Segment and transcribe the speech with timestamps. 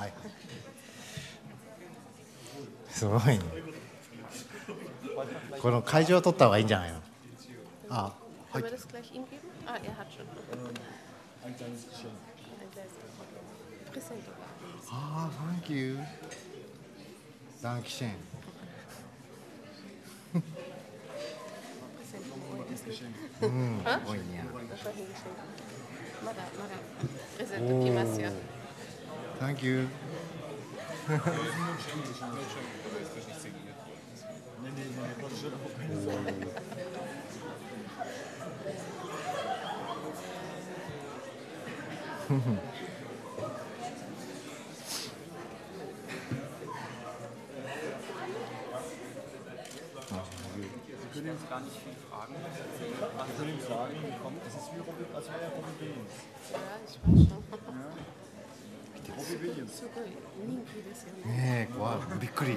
[0.00, 0.12] はい、
[2.88, 3.40] すごいね。
[5.60, 7.02] この会場を取った方がいいんじゃないの？
[7.90, 8.14] あ
[8.50, 8.64] はい。
[14.90, 15.30] あ、
[15.62, 15.98] thank you.
[17.62, 18.14] Dankeschön.
[26.22, 26.74] まだまだ
[27.36, 28.30] プレゼント来ますよ。
[29.40, 29.88] Thank you.
[51.00, 52.34] Sie können jetzt gar nicht viel fragen.
[52.36, 56.12] Ich kann ihm sagen, komm, es ist wie Robin, als wäre er Robin Williams.
[56.52, 57.39] Ja, ich weiß schon.
[59.70, 60.04] すごい
[60.46, 61.32] 人気ですよね。
[61.32, 62.50] ねえ、怖い、びっくり、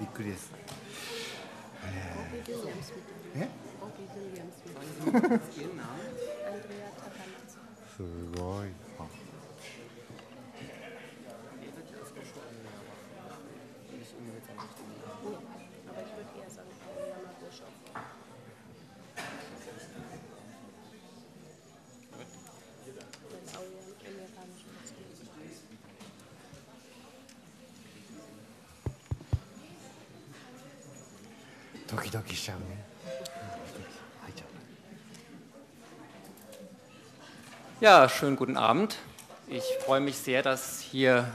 [0.00, 0.50] びっくりです。
[1.84, 2.54] えー、
[7.96, 8.02] す
[8.40, 8.83] ごい。
[31.89, 32.65] ドキドキしちゃうね
[34.23, 34.47] 入っちゃう
[37.81, 38.97] Ja, schönen guten Abend.
[39.47, 41.25] Ich freue mich sehr, dass hier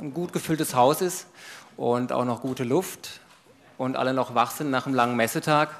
[0.00, 1.26] ein gut gefülltes Haus ist
[1.76, 3.20] und auch noch gute Luft
[3.78, 5.70] und alle noch wach sind nach einem langen Messetag.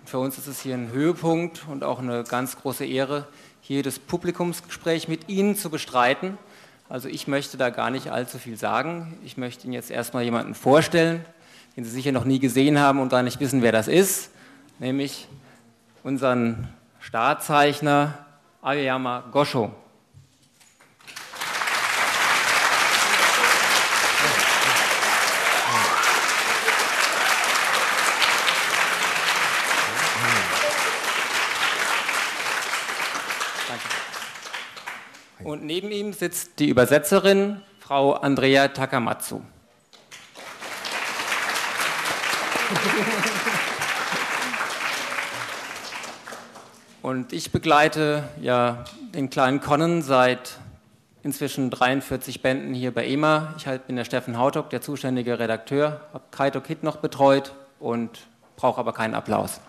[0.00, 3.26] Und für uns ist es hier ein Höhepunkt und auch eine ganz große Ehre,
[3.60, 6.36] hier das Publikumsgespräch mit Ihnen zu bestreiten.
[6.88, 9.18] Also ich möchte da gar nicht allzu viel sagen.
[9.24, 11.24] Ich möchte Ihnen jetzt erstmal jemanden vorstellen,
[11.75, 14.31] den Sie sicher noch nie gesehen haben und gar nicht wissen, wer das ist,
[14.79, 15.27] nämlich
[16.03, 16.67] unseren
[16.99, 18.25] Startzeichner
[18.61, 19.71] Aoyama Gosho.
[35.43, 39.41] Und neben ihm sitzt die Übersetzerin, Frau Andrea Takamatsu.
[47.01, 48.83] Und ich begleite ja
[49.15, 50.57] den kleinen Conan seit
[51.23, 53.53] inzwischen 43 Bänden hier bei EMA.
[53.57, 58.09] Ich halt bin der Steffen Hautok, der zuständige Redakteur, habe Kaito Kid noch betreut und
[58.55, 59.59] brauche aber keinen Applaus.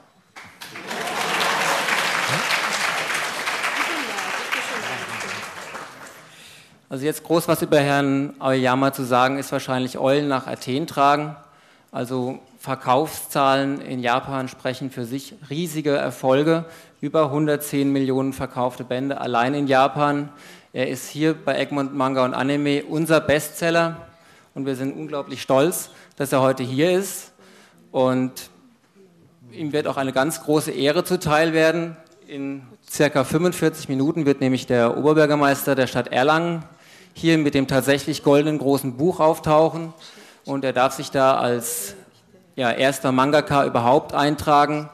[6.88, 11.37] Also jetzt groß was über Herrn Aoyama zu sagen, ist wahrscheinlich Eulen nach Athen tragen.
[11.93, 16.66] Also Verkaufszahlen in Japan sprechen für sich riesige Erfolge.
[17.00, 20.28] Über 110 Millionen verkaufte Bände allein in Japan.
[20.75, 23.97] Er ist hier bei Egmont Manga und Anime unser Bestseller
[24.54, 27.32] und wir sind unglaublich stolz, dass er heute hier ist.
[27.93, 28.50] Und
[29.53, 31.97] ihm wird auch eine ganz große Ehre zuteil werden.
[32.26, 36.62] In circa 45 Minuten wird nämlich der Oberbürgermeister der Stadt Erlangen
[37.15, 39.94] hier mit dem tatsächlich goldenen großen Buch auftauchen
[40.44, 41.94] und er darf sich da als
[42.60, 44.91] ja, erster Mangaka überhaupt eintragen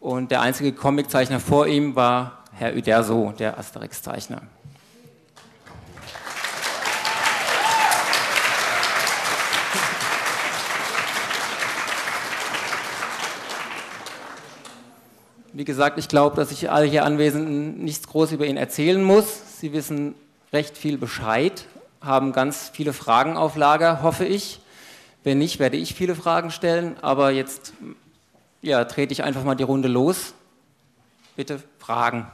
[0.00, 4.42] und der einzige Comiczeichner vor ihm war Herr Uderso, der Asterix-Zeichner.
[15.52, 19.60] Wie gesagt, ich glaube, dass ich alle hier Anwesenden nichts groß über ihn erzählen muss.
[19.60, 20.16] Sie wissen
[20.52, 21.66] recht viel Bescheid,
[22.00, 24.63] haben ganz viele Fragen auf Lager, hoffe ich.
[25.24, 27.72] Wenn nicht, werde ich viele Fragen stellen, aber jetzt
[28.60, 30.34] ja, trete ich einfach mal die Runde los.
[31.34, 32.30] Bitte Fragen.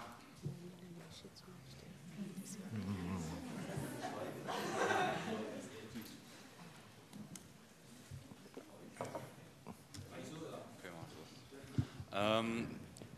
[12.12, 12.66] Ähm,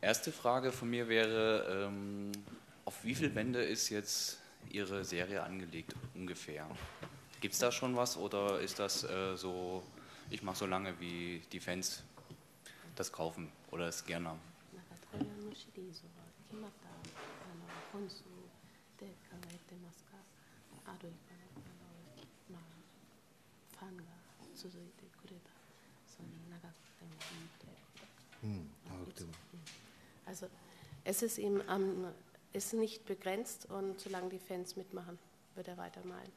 [0.02, 2.30] erste Frage von mir wäre, ähm,
[2.84, 4.38] auf wie viele Bände ist jetzt
[4.70, 6.66] Ihre Serie angelegt ungefähr?
[7.42, 9.82] Gibt es da schon was oder ist das äh, so,
[10.30, 12.04] ich mache so lange, wie die Fans
[12.94, 14.40] das kaufen oder es gerne haben?
[28.42, 28.70] Hm,
[30.26, 30.46] also
[31.02, 32.06] es ist eben ähm,
[32.52, 35.18] ist nicht begrenzt und solange die Fans mitmachen,
[35.56, 36.30] wird er weitermalen.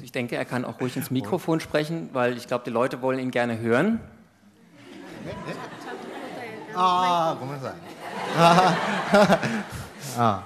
[0.00, 3.02] Also ich denke, er kann auch ruhig ins Mikrofon sprechen, weil ich glaube, die Leute
[3.02, 4.00] wollen ihn gerne hören.
[6.74, 7.36] Ah,
[10.16, 10.42] ah,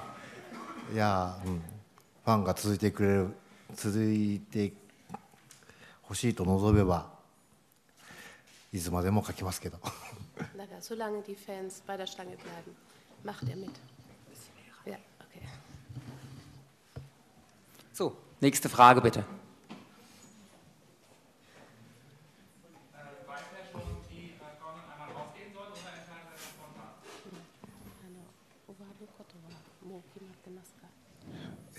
[0.93, 1.61] ja, Fan
[2.25, 3.29] ファンが続いてくれる、
[3.75, 4.73] 続いて
[6.01, 7.09] ほしいと望めば、
[8.73, 9.77] いつまでも書きますけど。
[10.57, 12.75] Naja, solange die Fans bei der Stange bleiben,
[13.23, 13.71] macht er mit.
[14.85, 15.47] Ja, okay.
[17.93, 19.23] So, nächste Frage bitte.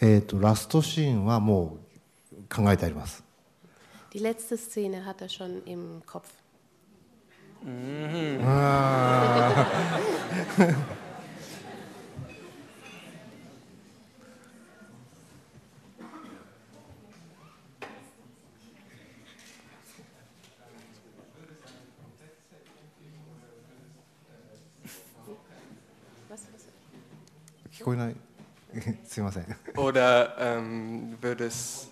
[0.00, 1.78] えっとラストシーンはも
[2.32, 3.24] う考えてあります
[4.12, 6.30] Die letzte Szene hat er schon im Kopf.
[27.72, 28.25] 聞こえない
[29.05, 31.87] すいません Oder ähm, würde es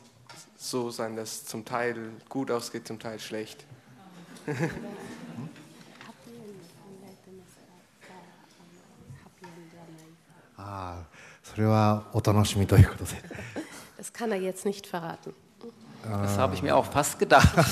[0.57, 3.65] so sein, dass zum Teil gut ausgeht, zum Teil schlecht?
[4.45, 7.55] ハ ッピーエンド考えてます
[8.01, 8.23] かかあ
[9.05, 11.05] のハッピーエンドではないかああ
[11.43, 13.11] それはお楽しみということで
[13.99, 15.33] Das kann er jetzt nicht verraten.
[16.03, 17.53] Das habe ich mir auch fast gedacht.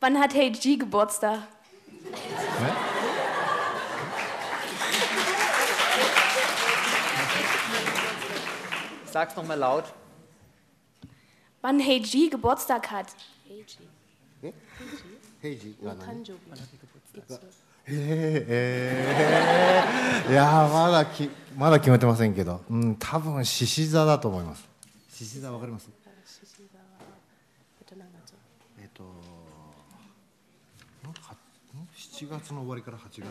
[0.00, 1.40] Wann hat Hey G Geburtstag?
[9.05, 9.85] Sag's nochmal laut.
[11.61, 13.13] Wann Hey G Geburtstag hat?
[13.49, 13.77] エイジ
[15.41, 17.39] ヘイジが何誕生日いつ
[17.87, 19.05] え
[20.27, 24.67] えいやーまだきまだ決めてませんけどうん多分獅子座だと思います
[25.11, 25.89] 獅子座わかります
[32.23, 33.27] 8月の終わりから8月。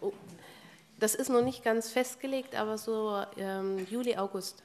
[0.00, 0.12] Oh,
[1.00, 4.62] das ist noch nicht ganz festgelegt, aber so ähm, Juli, August.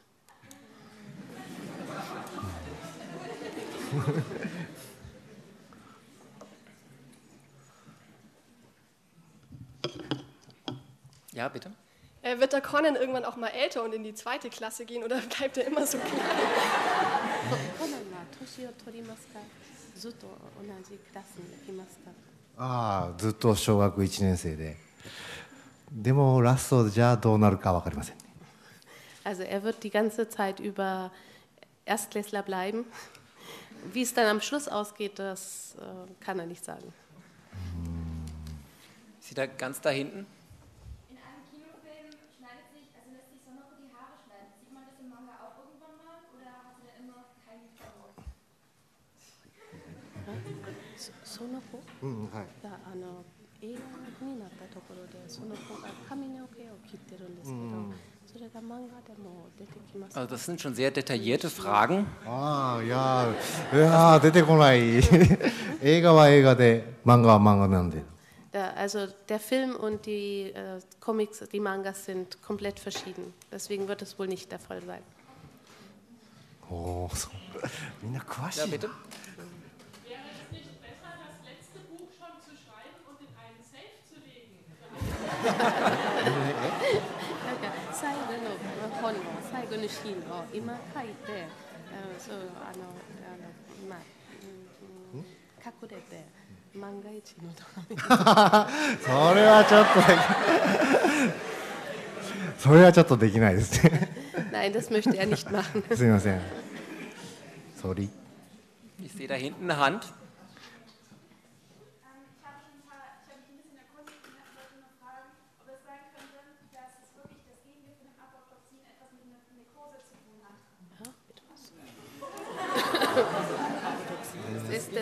[11.33, 11.71] ja, bitte.
[12.26, 15.20] Äh, wird der Conan irgendwann auch mal älter und in die zweite Klasse gehen oder
[15.20, 16.10] bleibt er immer so klein?
[17.78, 19.40] コナンは年を取りますか
[19.96, 22.10] ずっと同じクラスに行きますか
[22.56, 24.76] ああずっと小学1年生で
[25.90, 28.16] でもラストじゃあどうなるか分かりません
[29.24, 31.12] Also er wird die ganze Zeit über
[31.84, 32.84] Erstklässler bleiben.
[33.92, 36.92] Wie es dann am Schluss ausgeht, das äh, kann er nicht sagen.
[39.20, 40.26] Ist sie da ganz da hinten?
[52.02, 53.24] うんはいがあの
[53.60, 53.74] 映
[54.20, 57.92] 画になったところでその子が髪の毛を切ってるんですけど、
[58.26, 60.18] それが漫画でも出てきます。
[60.18, 62.04] Also das sind schon sehr detaillierte Fragen.
[62.26, 65.00] ああいやーいやー出てこない
[65.80, 68.02] 映画は映画で漫画は漫画なんで
[68.52, 73.32] Ja, also der Film und die äh, Comics, die Mangas sind komplett verschieden.
[73.50, 75.02] Deswegen wird es wohl nicht der Fall sein.
[76.68, 77.32] おおそう
[78.02, 78.88] みんな詳しい Ja, な bitte.
[87.93, 88.49] 最後の
[89.01, 89.19] 本の
[89.51, 91.47] 最後のシーンを今書いて、
[91.91, 92.83] あのそうあの
[93.25, 93.49] あの
[93.89, 93.99] まあ、
[95.13, 95.19] うん。
[95.67, 96.25] 隠れて
[96.75, 98.01] 万が一のために
[99.01, 99.89] それはちょっと
[102.57, 104.11] それはちょっとできないですね
[104.51, 105.83] Nein, das möchte er nicht machen.
[105.95, 106.41] すみません。
[107.81, 108.09] Sorry
[109.03, 110.01] Ich sehe da hinten eine Hand.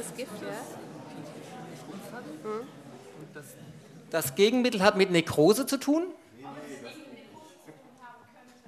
[0.06, 0.50] das Gift, ja.
[2.44, 2.68] Hm?
[4.12, 6.04] Das Gegenmittel hat mit Nekrose zu tun?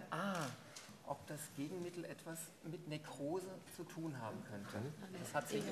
[0.10, 0.34] Ah,
[1.06, 4.68] ob das Gegenmittel etwas mit Nekrose zu tun haben könnte.
[5.24, 5.64] Das hat sich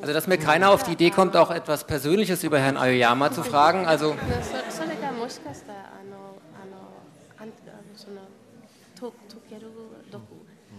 [0.00, 3.42] Also, dass mir keiner auf die Idee kommt, auch etwas Persönliches über Herrn Aoyama zu
[3.42, 3.86] fragen.
[3.86, 4.16] Also.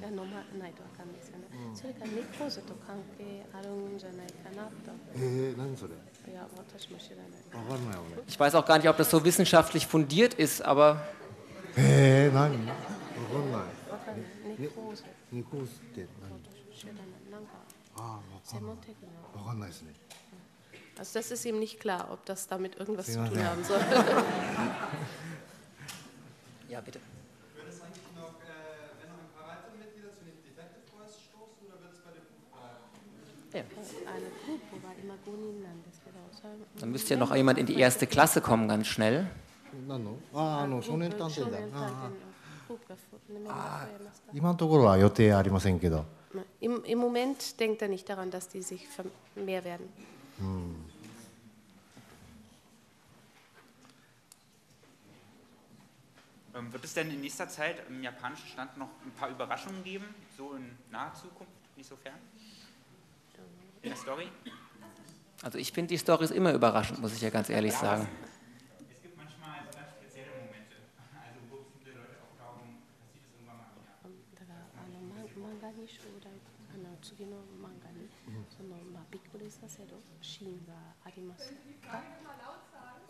[0.02, 10.96] がもしかしたらあのあのあんあのその と溶ける毒が飲まないとわかんないですよね、それから猫背と関係あるんじゃないかなとえー、何それいや私も知らないわかんない俺 Ich weiß auch gar nicht, ob das so wissenschaftlich fundiert ist, aber
[11.76, 14.26] えー、何わかんないわかんない
[14.58, 16.38] 猫背猫背って何
[16.76, 17.48] 知らないなんか
[17.96, 19.94] ああわかんない専門的なわかんないですね
[20.98, 23.44] Also das ist ihm nicht klar, ob das damit irgendwas zu Ja, tun ja.
[23.50, 23.78] haben soll.
[26.68, 26.98] ja, bitte.
[36.79, 39.27] Dann müsste ja noch jemand in die erste Klasse kommen, ganz schnell.
[46.33, 48.87] Ne, Im, Moment denkt er nicht daran, dass die sich
[49.35, 49.87] mehr werden.
[56.55, 60.05] Ähm, wird es denn in nächster Zeit im japanischen Stand noch ein paar Überraschungen geben,
[60.37, 62.19] so in naher Zukunft, nicht so fern?
[63.83, 64.27] in der Story?
[65.43, 68.07] Also ich finde die Story immer überraschend, muss ich ja ganz ehrlich sagen.
[68.89, 69.59] Es gibt manchmal
[69.99, 70.75] spezielle Momente,
[71.11, 73.83] also wo bestimmte Leute auftauchen, passiert das irgendwann mal wieder.
[73.83, 74.55] Genau,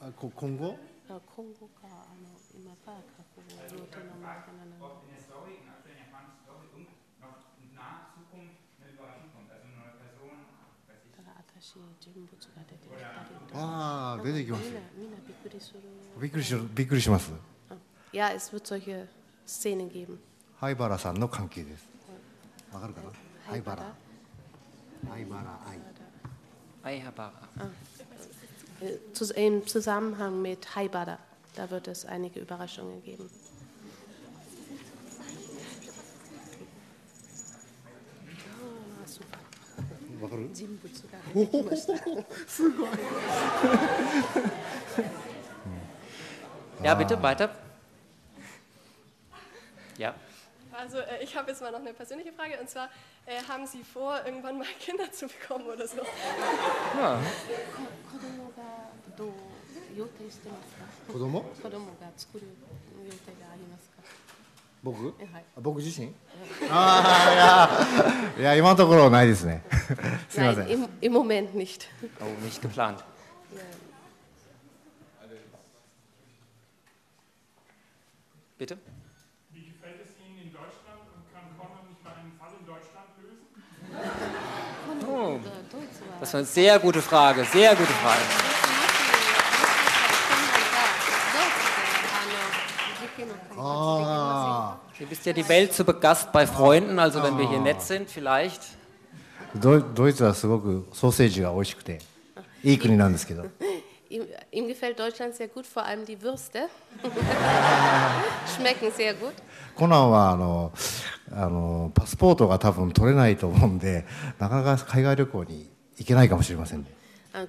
[0.01, 0.79] ah, Kongo?
[1.35, 3.41] Kongo ka, ano, ima ka, kako
[3.77, 4.75] yote na mga na na.
[4.81, 6.87] Ob in der Story, in der aktuellen japanischen Story,
[7.21, 9.51] noch in naher Zukunft eine Überraschung kommt.
[9.53, 9.62] Also
[11.62, 11.62] ich.
[11.62, 13.02] だから新しい人物が出てきたり
[13.48, 13.60] とか。
[13.60, 15.80] ああ出てきますみんなみんなびっくりする。
[16.20, 17.32] びっくりしびっくりします
[18.12, 19.06] Ja, es wird solche
[19.46, 20.18] Szenen geben.
[20.60, 21.88] 灰原さんの関係です
[22.72, 23.10] わかるかな
[23.46, 23.94] 灰灰原
[25.10, 27.32] 灰原愛 Aihabara.
[28.80, 31.18] Äh, zus- Im Zusammenhang mit Haibada,
[31.54, 33.28] da wird es einige Überraschungen geben.
[40.52, 41.96] 人物が出てきました。
[42.46, 42.88] すごい
[46.82, 47.50] Ja, bitte, weiter.
[49.96, 50.14] Ja.
[50.72, 52.88] Also äh, ich habe jetzt mal noch eine persönliche Frage und zwar
[53.26, 55.96] äh, haben Sie vor, irgendwann mal Kinder zu bekommen oder so?
[55.96, 57.20] Ja.
[58.08, 58.62] 子供が
[59.16, 59.32] ど
[64.82, 66.12] 僕えはいあ僕自身
[66.70, 67.76] あ
[68.36, 69.62] あいやいや今のところないですね
[70.28, 71.88] すみませ Nein, ん im, im Moment nicht.
[72.20, 73.02] Oh, nicht geplant.
[78.58, 78.76] Bitte?
[79.52, 83.08] Wie gefällt es Ihnen in Deutschland und kann Conan nicht mal einen Fall in Deutschland
[83.22, 83.46] lösen?
[85.06, 85.38] Oh,
[85.70, 88.20] ドイツは das war eine sehr gute Frage, sehr gute Frage.
[93.56, 94.51] あ
[94.99, 98.09] Ihr wisst ja, die Welt zu Gast bei Freunden, also wenn wir hier nett sind,
[98.09, 98.77] vielleicht.
[99.55, 101.99] あドイドイツはすごくソーセージが美味しくて
[102.63, 103.45] いい国なんですけど
[104.51, 106.69] Ihm, gefällt Deutschland sehr gut, vor allem die Würste.
[108.55, 109.33] Schmecken sehr gut.
[109.75, 110.71] コナンはあの
[111.31, 114.05] あのパスポートが多分取れないと思うんで
[114.37, 117.02] なかなか海外旅行に行けないかもしれませんね Äh,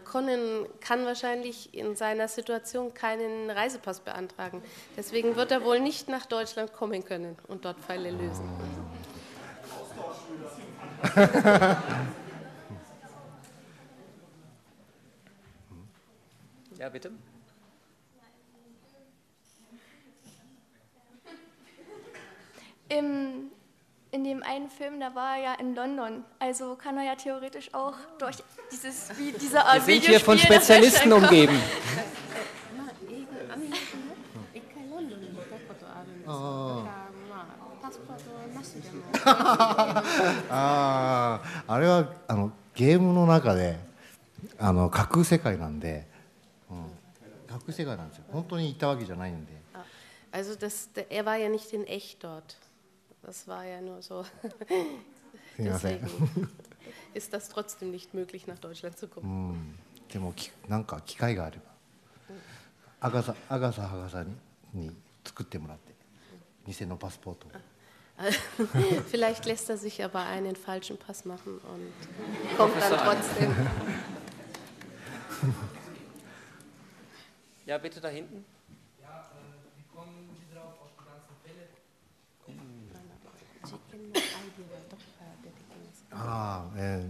[0.04, 4.62] Conan kann wahrscheinlich in seiner Situation keinen Reisepass beantragen.
[4.96, 8.48] Deswegen wird er wohl nicht nach Deutschland kommen können und dort Pfeile lösen.
[16.84, 17.10] Ja, bitte.
[22.90, 23.50] Im,
[24.13, 26.24] in dem einen Film, da war er ja in London.
[26.39, 28.38] Also kann er ja theoretisch auch durch
[28.71, 31.48] dieses, wie diese Wir Art sind hier von Videospiel nach Spezialisten Deutschland kommen.
[31.50, 31.59] umgeben.
[32.77, 34.15] まあ、映画アメリカも
[34.53, 36.33] 一回ロンドンに行ったことあるんですよ。
[36.33, 38.24] だからまあパスポート
[38.57, 39.03] なしでも。
[39.29, 40.03] あ
[40.50, 43.77] ああれはあのゲームの中で
[44.57, 46.07] あの架空世界なんで、
[46.71, 46.77] うん、
[47.48, 49.59] 架空世界なんですよ本当に行ったわけじゃないんで
[50.31, 52.55] Also das, der, er war ja nicht in echt dort.
[53.24, 54.24] Das war ja nur so.
[54.24, 54.29] す
[55.62, 56.50] みません Deswegen
[57.13, 59.53] ist das trotzdem nicht möglich, nach Deutschland zu う kommen.
[59.53, 59.79] ん
[60.12, 61.63] でもきなんか機会があれば
[63.01, 64.17] アガサアガサ博士
[64.74, 65.93] にに作ってもらって
[66.65, 67.51] 偽のパスポートを
[69.12, 73.55] Vielleicht lässt er sich aber einen falschen Pass machen und kommt dann trotzdem.
[77.65, 78.43] Ja, bitte da hinten.
[86.14, 87.09] ああ、え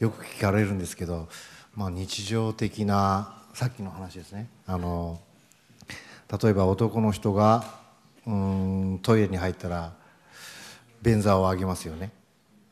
[0.00, 1.28] ーよく聞かれるんですけど、
[1.74, 4.48] まあ、日常的なさっきの話ですね。
[4.66, 5.20] あの
[6.42, 7.64] 例えば男の人が
[8.26, 9.92] うん、トイレに入ったら
[11.00, 12.10] 便座をあげますよね。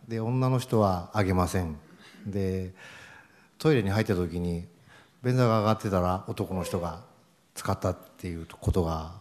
[0.09, 1.77] で女の人はあげません。
[2.27, 2.73] で
[3.59, 4.67] トイレに入った時に
[5.23, 7.01] 便座が上がってたら男の人が
[7.55, 9.13] 使ったっていうことが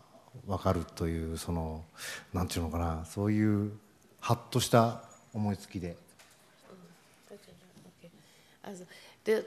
[0.47, 1.83] 分かるというその
[2.33, 3.71] なんていうのかなそういう
[4.19, 5.03] ハッとした
[5.33, 6.02] 思いつきで。
[8.63, 8.85] Also,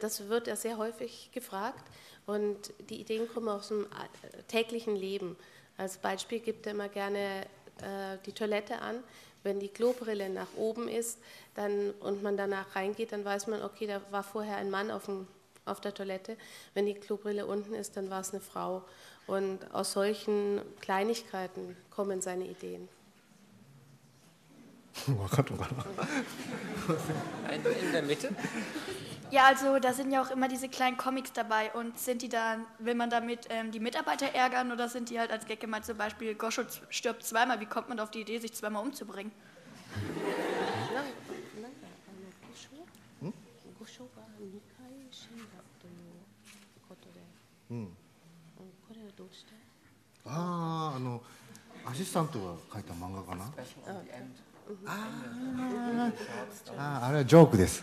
[0.00, 1.84] das wird ja sehr häufig gefragt
[2.26, 5.36] und die Ideen kommen aus dem äh, täglichen Leben.
[5.76, 7.46] Als Beispiel gibt er immer gerne
[7.80, 9.02] äh, die Toilette an.
[9.42, 11.18] Wenn die Klobrille nach oben ist
[11.54, 15.06] dann, und man danach reingeht, dann weiß man, okay, da war vorher ein Mann auf,
[15.06, 15.28] dem,
[15.64, 16.36] auf der Toilette.
[16.74, 18.82] Wenn die Klobrille unten ist, dann war es eine Frau.
[19.26, 22.88] Und aus solchen Kleinigkeiten kommen seine Ideen.
[25.05, 25.85] 分かるのかな
[27.49, 28.29] Ein in der Mitte.
[29.31, 32.65] Ja, also da sind ja auch immer diese kleinen Comics dabei und sind die dann,
[32.79, 35.97] will man damit ähm, die Mitarbeiter ärgern oder sind die halt als Gag gemeint, zum
[35.97, 39.31] Beispiel Goscho z- stirbt zweimal, wie kommt man auf die Idee, sich zweimal umzubringen?
[40.93, 41.05] なん
[41.63, 42.69] なんかあの五章
[43.79, 45.43] 五章が2回死んだ
[45.79, 45.93] という
[46.89, 47.19] ことで、
[47.71, 47.87] うんうん
[48.87, 49.51] これはどうして
[50.25, 51.21] あああの
[51.85, 53.45] アシスタントが書いた漫画かな
[54.86, 56.10] Ah,
[56.76, 57.82] ah, ah Joke des.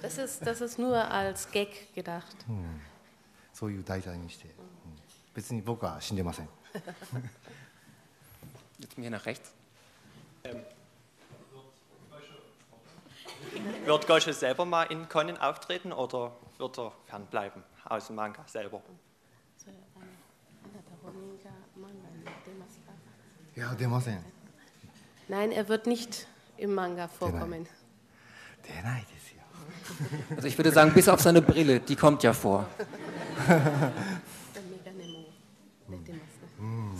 [0.00, 2.36] Das ist, das ist nur als Gag gedacht.
[2.46, 2.80] Hm.
[3.58, 4.52] そういう題材にして、うん、
[5.34, 6.48] 別に僕は死んでません。
[8.78, 9.52] Jetzt mir nach rechts.
[10.44, 10.62] Ähm.
[13.84, 18.80] Wird Gosche selber mal in Conan auftreten oder wird er fernbleiben aus dem Manga selber?
[23.56, 24.37] Ja, 出ません。
[25.27, 26.27] Nein, er wird nicht
[26.57, 27.65] im Manga vorkommen.
[28.63, 29.41] 出ないですよ
[30.37, 32.65] Also ich würde sagen, bis auf seine Brille, die kommt ja vor.
[33.47, 36.47] メガネも出てますね。
[36.59, 36.93] うん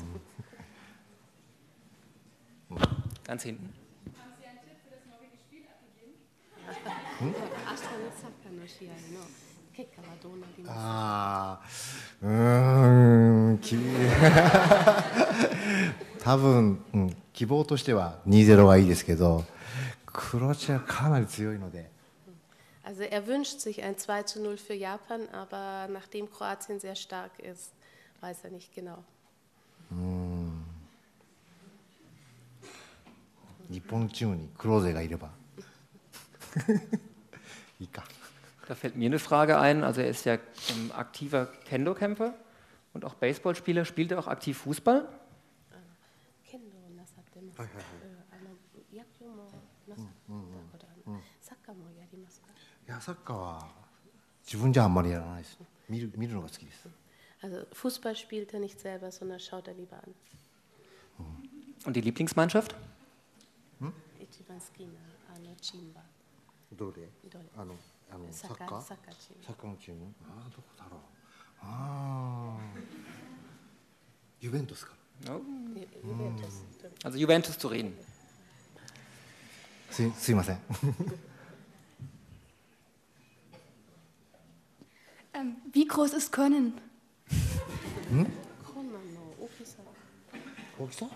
[3.26, 3.70] Ganz hinten.
[4.18, 6.20] Haben Sie einen Tipp für das morgige Spiel abgegeben?
[7.22, 9.26] 明日のサッカーの試合の
[9.74, 11.66] 結果はどうなりますかああ
[12.22, 13.78] うーんき
[16.24, 19.45] 多分、うん、 希望としては2-0がいいですけど、
[20.07, 21.89] クロアチアかなり強いので。
[22.83, 27.71] Also er wünscht sich ein 2 zu 0 für Japan, aber nachdem Kroatien sehr stark ist,
[28.23, 29.05] weiß er nicht genau.
[29.91, 30.65] Mm.
[38.67, 39.85] Da fällt mir eine Frage ein.
[39.85, 42.35] Also er ist ja ein aktiver Kendo-Kämpfer
[42.95, 43.85] und auch Baseballspieler.
[43.85, 45.07] Spielt er auch aktiv Fußball?
[47.59, 47.85] はいはいはい。
[48.07, 48.55] うんあの
[48.89, 49.51] 野球も
[49.87, 51.21] なさったことある、うんうん。
[51.43, 53.69] サッカーもやりますかいやサッカーは
[54.47, 56.89] 自分じゃあんまりやらないです見る見るのが好きです。
[57.43, 60.15] Also Fußball spielt er nicht selber, sondern schaut er lieber an.
[61.87, 62.75] Und die Lieblingsmannschaft?
[64.21, 64.93] 一番好きな
[65.35, 66.03] あのチームは
[66.73, 67.65] どれどれあ
[68.31, 71.01] サッカーサッカーサッカーチームサッカーのチームああどこだろう。
[71.61, 72.61] ああ
[74.41, 74.93] ユベントスか
[75.26, 76.64] Ju- Juventus.
[77.04, 77.94] Also Juventus Turin.
[79.92, 80.60] すいすいません
[85.34, 86.74] Ähm, wie groß ist Conan?
[88.74, 89.78] コンナンの大きさ。
[90.80, 91.08] 大きさ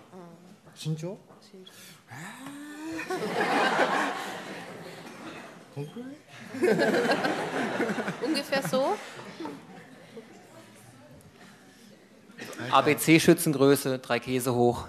[0.84, 1.18] 身長
[1.52, 1.72] 身長
[5.74, 6.08] こんくらい
[8.22, 8.96] Ungefähr so.
[12.71, 14.87] ABC-Schützengröße, drei Käse hoch.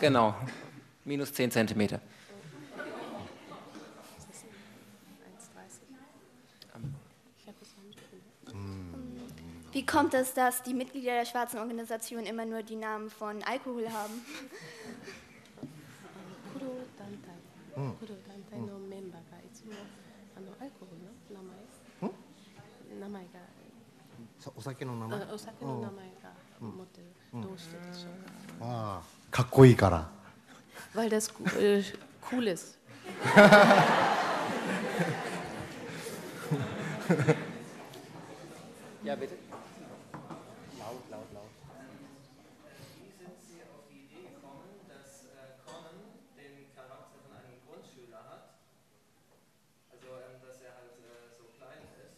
[0.00, 0.34] Genau.
[1.04, 2.00] Minus 10 Zentimeter.
[8.48, 8.52] 1,30.
[9.72, 13.88] Wie kommt es, dass die Mitglieder der schwarzen Organisation immer nur die Namen von Alkohol
[13.90, 14.20] haben?
[24.56, 25.18] お酒の名前？
[25.20, 28.66] あお酒の名前が持ってる、うんどうしてでしょうか？
[28.66, 30.08] ああかっこいいから
[30.94, 31.28] Weil das
[31.58, 31.82] äh,
[32.30, 32.78] cool ist.
[39.04, 39.34] Ja, bitte.
[40.78, 41.50] Laut, laut, laut.
[42.96, 48.24] Wie sind Sie auf die Idee gekommen, dass äh, Conan den Charakter von einem Grundschüler
[48.24, 48.56] hat?
[49.92, 52.16] Also, ähm, dass er halt äh, so klein ist.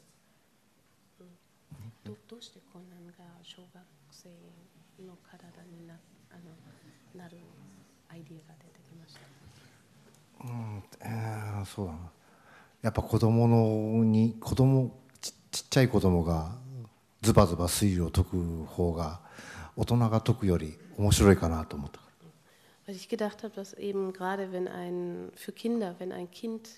[2.07, 4.29] どどうしてコナンが小学生
[5.05, 5.95] の体にな
[6.31, 7.39] あのなる
[8.09, 9.21] アイディアが出てきました。
[10.45, 11.99] うんえーそうだな
[12.83, 16.53] やっぱ子供のに子供ちちっちゃい子供が
[17.23, 19.21] ズバズバ推理を解く方が
[19.77, 22.01] 大人が解くより面白いかなと思った。
[22.87, 26.69] Weil ich gedacht habe, dass eben gerade wenn ein, für Kinder, wenn ein Kind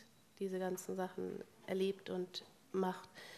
[0.41, 3.38] diese ganzen Sachen erlebt und macht, ähm,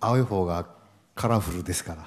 [0.00, 0.66] 青い方が
[1.14, 2.06] カラフルですから。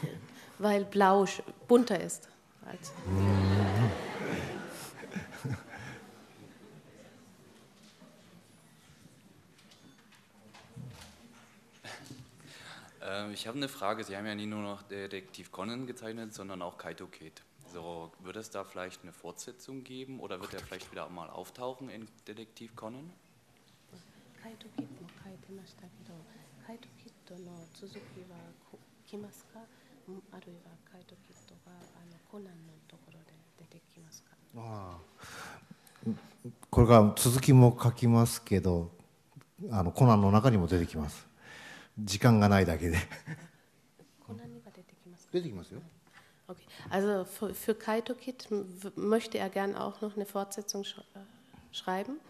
[0.59, 2.29] Weil blau sch- bunter ist.
[2.67, 3.89] Als うん
[13.03, 14.03] Ähm, ich habe eine Frage.
[14.03, 17.41] Sie haben ja nicht nur noch Detektiv Conan gezeichnet, sondern auch Kaito Kid.
[17.73, 21.89] So, wird es da vielleicht eine Fortsetzung geben oder wird er vielleicht wieder mal auftauchen
[21.89, 23.09] in Detektiv Conan?
[24.43, 26.15] カイトキッドも書いてましたけど、
[26.65, 26.79] カイ
[27.26, 27.96] トの続き
[28.30, 28.36] は
[28.70, 29.58] こ来ますか？
[30.08, 34.30] うんあるいはカイトキッドがあのコナンのところで出てきますか？
[34.56, 34.96] あ
[36.06, 36.10] あ
[36.70, 38.92] これから続きも書きますけど
[39.72, 41.26] あのコナンの中にも出てきます。
[41.98, 42.98] 時間がないだけで。
[44.24, 45.32] コナンにが出てきますか？
[45.32, 45.80] 出てきますよ。
[46.48, 48.46] Okay, also für, für Kaito Kid
[48.94, 51.18] möchte er gern auch noch eine Fortsetzung sch äh,
[51.72, 52.20] schreiben,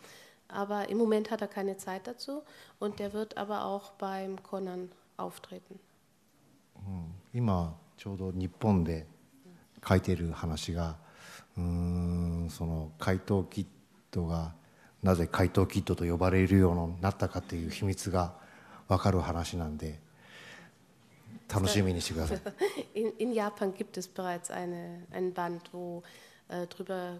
[0.48, 2.44] aber im Moment hat er keine Zeit dazu
[2.80, 5.80] und der wird aber auch beim Conan auftreten.
[6.76, 9.06] うん今ちょうど日本で
[9.88, 10.98] 書いてる話が
[11.58, 13.66] うーんその怪盗キッ
[14.10, 14.54] ドが
[15.04, 18.34] なぜ怪盗キッドと呼ばれるようになったかっていう秘密が
[18.88, 20.00] 分かる話なんで
[21.54, 22.40] 楽しみにしてください
[22.94, 26.04] In, in Japan gibt es bereits eine, ein Band, wo,
[26.50, 27.20] äh, drüber,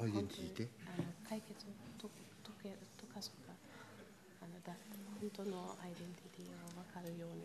[0.00, 2.08] アイデンティティ本当にあの解決をと
[2.42, 3.52] とけとかすか
[4.42, 4.72] あのだ
[5.20, 7.44] 本当のアイデンティティを分かるように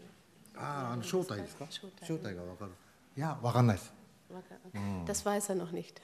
[0.55, 2.71] あああの正体ですか正体正体が分かる
[3.17, 3.93] いや分かんないです
[4.33, 5.99] わかうん Das weiß er noch nicht.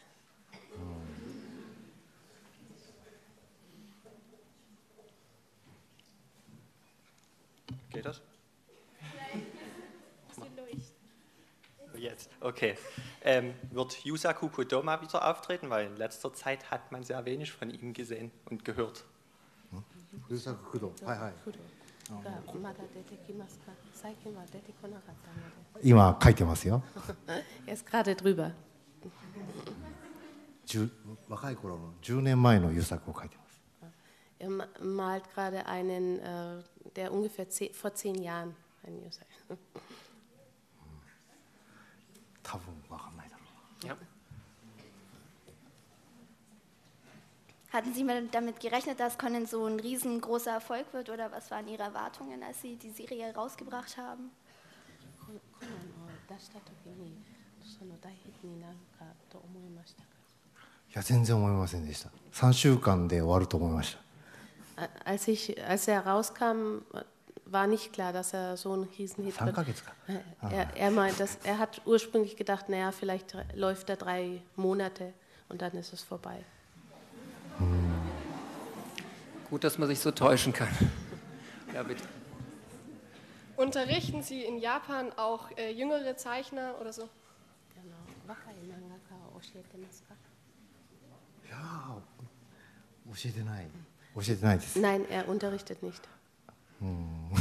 [7.92, 8.22] Geht das?
[11.98, 12.78] Jetzt, okay.
[13.24, 15.70] Ähm, wird Yusaku Kodoma wieder auftreten?
[15.70, 19.04] Weil in letzter Zeit hat man sehr wenig von ihm gesehen und gehört.
[20.30, 21.60] 優作工藤はいはい工藤
[22.24, 25.30] がまだ出てきますか最近は出てこなかった
[25.78, 26.82] の今書いてますよ
[27.28, 27.44] で。
[27.68, 28.54] er ist gerade drüber.
[30.66, 30.90] 10
[31.30, 33.58] 若い頃の10年前の優作を書いてます
[34.40, 36.62] Er ma- malt gerade einen, äh,
[36.96, 39.26] der ungefähr zehn, vor zehn Jahren ein User.
[47.82, 51.68] Hatten Sie mal damit gerechnet, dass Conan so ein riesengroßer Erfolg wird oder was waren
[51.68, 54.32] Ihre Erwartungen, als Sie die Serie rausgebracht haben?
[55.20, 55.74] ココナン
[56.06, 57.18] を出した時に
[57.62, 60.08] その大ヒットになるかと思いましたか
[60.90, 63.98] いや全然思いませんでした3週間で終わると思いまし
[64.78, 66.84] た A- Als, ich, als er rauskam,
[67.46, 69.92] war nicht klar, dass er so ein Riesenhit三wird.ヶ月か。
[70.50, 75.14] Er, er meint, dass, er hat ursprünglich gedacht, naja, vielleicht dr- läuft er drei Monate
[75.50, 76.46] und dann ist es vorbei.
[79.52, 80.68] Gut, dass man sich so täuschen kann.
[81.74, 82.04] Ja, bitte.
[83.56, 87.04] Unterrichten Sie in Japan auch äh, jüngere Zeichner oder so?
[87.76, 87.96] あの
[88.28, 90.14] 若い漫画家を教えてますか
[91.46, 93.68] いやー教えてない
[94.16, 96.02] 教えてないです Nein, er unterrichtet nicht.
[96.82, 97.32] うん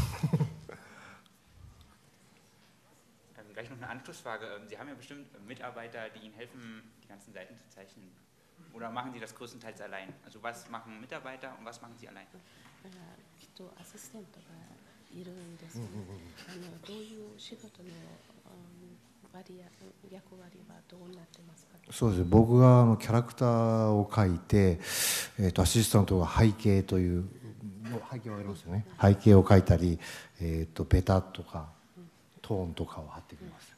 [3.38, 4.46] Ähm, gleich noch eine Anschlussfrage.
[4.46, 8.10] Ähm, Sie haben ja bestimmt äh, Mitarbeiter, die Ihnen helfen, die ganzen Seiten zu zeichnen.
[8.73, 10.13] Oder machen Sie das größtenteils allein?
[10.25, 12.27] Also was machen Mitarbeiter und was machen Sie allein?
[12.83, 13.01] だから
[13.37, 14.57] きっとアシステントが
[15.13, 18.91] いるんですあのどういう仕事の、うん
[19.33, 24.79] 割合役割はどうなってますかそうですね僕があのキャラクターを描いて、
[25.39, 27.25] えー、とアシスタントが背景という
[28.11, 29.97] 背景わかりますよね背景を描いたり、
[30.41, 31.69] えー、とベタとか
[32.41, 33.73] トーンとかを貼ってきます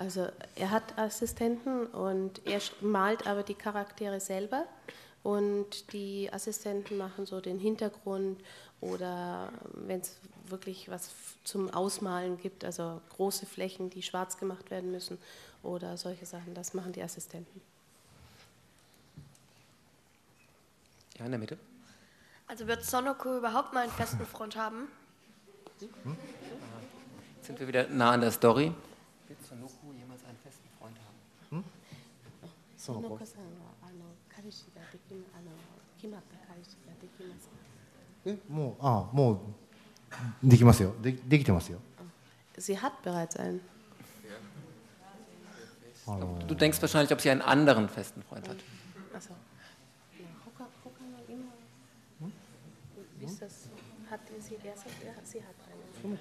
[0.00, 4.64] Also er hat Assistenten und er malt aber die Charaktere selber
[5.22, 8.42] und die Assistenten machen so den Hintergrund
[8.80, 11.10] oder wenn es wirklich was
[11.44, 15.18] zum Ausmalen gibt, also große Flächen, die schwarz gemacht werden müssen
[15.62, 17.60] oder solche Sachen, das machen die Assistenten.
[21.18, 21.58] Ja, in der Mitte.
[22.46, 24.88] Also wird Sonoko überhaupt mal einen festen Freund haben?
[25.78, 28.72] Jetzt sind wir wieder nah an der Story.
[29.30, 31.64] Wird Sonoku jemals einen festen Freund haben?
[32.79, 35.51] その子その子さんはあの彼氏ができあの
[35.97, 37.55] 決まった彼氏ができますか
[38.25, 39.39] えもうあもう
[40.43, 41.79] できますよでできてますよ
[42.57, 43.59] Sie hat bereits einen.
[46.07, 48.55] あの Du denkst wahrscheinlich, ob sie einen anderen festen Freund hat.
[49.13, 49.31] Also,
[50.17, 50.25] ja,
[50.57, 51.51] 他他の今、
[53.19, 53.69] wie ist das?
[54.09, 54.85] Hat sie erst?
[55.03, 56.17] Ja, sie hat einen.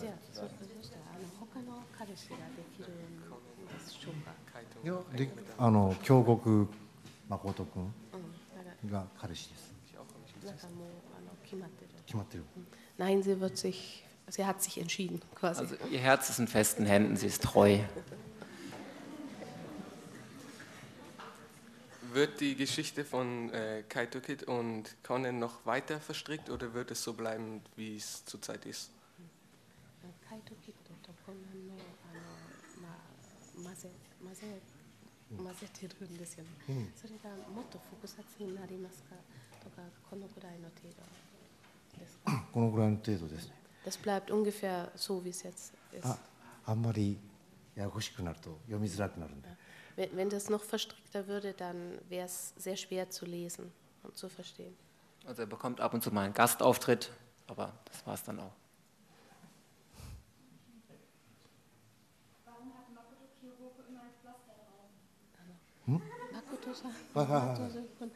[0.00, 0.42] Ja,そ
[4.84, 6.68] いやであの京極
[7.28, 7.92] 誠君
[8.82, 9.74] うん、が彼氏です
[10.44, 11.90] なんかもうあの決まってる。
[12.06, 12.44] 決まってる
[12.98, 15.60] Nein, sie wird sich, sie hat sich entschieden, quasi.
[15.60, 17.78] Also ihr Herz ist in festen Händen, sie ist treu.
[22.12, 27.02] Wird die Geschichte von äh, Kaito Kid und Conan noch weiter verstrickt oder wird es
[27.02, 28.90] so bleiben, wie es zurzeit ist?
[30.28, 30.40] カイ
[33.72, 33.88] 混ぜ
[34.22, 34.60] 混ぜ
[35.36, 39.16] 混ぜてるんですよね、うんそれがもっと複雑になりますか
[39.62, 46.06] とかこのぐらいの程度ですかこのぐらいの程度ですね Das bleibt ungefähr so, wie es jetzt ist.
[46.06, 46.18] あ
[46.66, 47.18] あんまり
[47.74, 49.48] ややこしくなると読みづらくなるんで
[49.96, 53.72] Wenn, wenn das noch verstrickter würde, dann wäre es sehr schwer zu lesen
[54.04, 54.76] und zu verstehen.
[55.26, 57.10] Also er bekommt ab und zu mal einen Gastauftritt,
[57.48, 58.52] aber das war es dann auch.
[67.14, 68.08] はいはいはい誠さん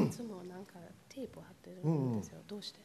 [0.00, 0.74] がいつもなんか
[1.08, 2.38] テープ貼ってるんですよ。
[2.46, 2.80] どうして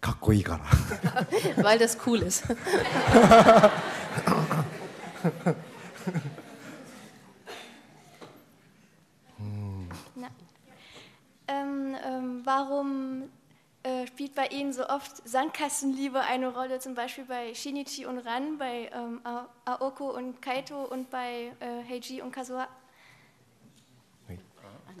[0.00, 0.64] かっこいいから
[1.62, 2.44] Weil das cool ist.
[10.14, 10.28] Na,
[11.46, 13.30] ähm, ähm, warum
[13.82, 18.58] äh, spielt bei Ihnen so oft Sandkastenliebe eine Rolle, zum Beispiel bei Shinichi und Ran,
[18.58, 22.66] bei ähm, A- Aoko und Kaito und bei äh, Heiji und Kazuha?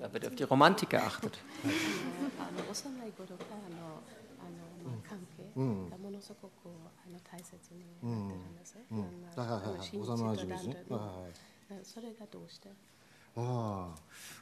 [0.03, 1.39] Da wird auf die Romantik geachtet.
[13.35, 13.89] あ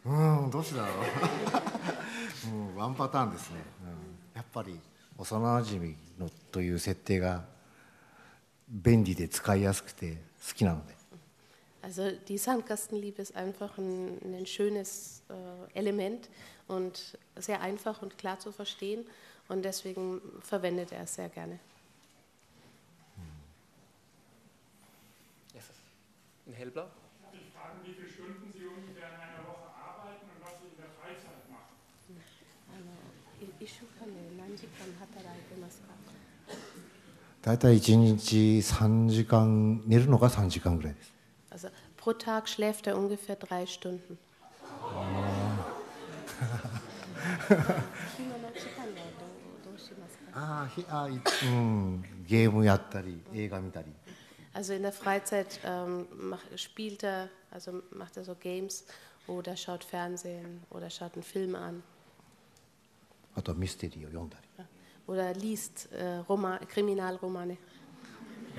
[0.05, 0.49] あうん。
[0.49, 3.89] どうしてだろう、うん、ワンパターンですね、うん、
[4.35, 4.77] やっぱり
[5.17, 7.45] 幼なじみのという設定が
[8.67, 11.00] 便利で使いやすくて好きなので
[11.82, 16.28] Also die Sandkastenliebe ist einfach ein, ein schönes äh, Element
[16.66, 19.04] und sehr einfach und klar zu verstehen
[19.48, 21.58] und deswegen verwendet er es sehr gerne.
[26.46, 26.86] In hellblau?
[27.32, 30.78] Ich frage, wie viele Stunden Sie ungefähr in einer Woche arbeiten und was Sie in
[30.78, 31.74] der Freizeit machen.
[32.70, 32.86] あの
[33.44, 35.88] い一週間で何時間働いてますか
[37.42, 41.12] 大体1日3時間寝るのが3時間ぐらいです
[41.61, 44.17] also pro Tag schläft er ungefähr drei Stunden.
[54.53, 58.85] Also in der Freizeit ähm, macht, spielt er, also macht er so Games
[59.27, 61.83] oder schaut Fernsehen oder schaut einen Film an.
[65.07, 67.57] Oder liest äh, Roma, Kriminalromane.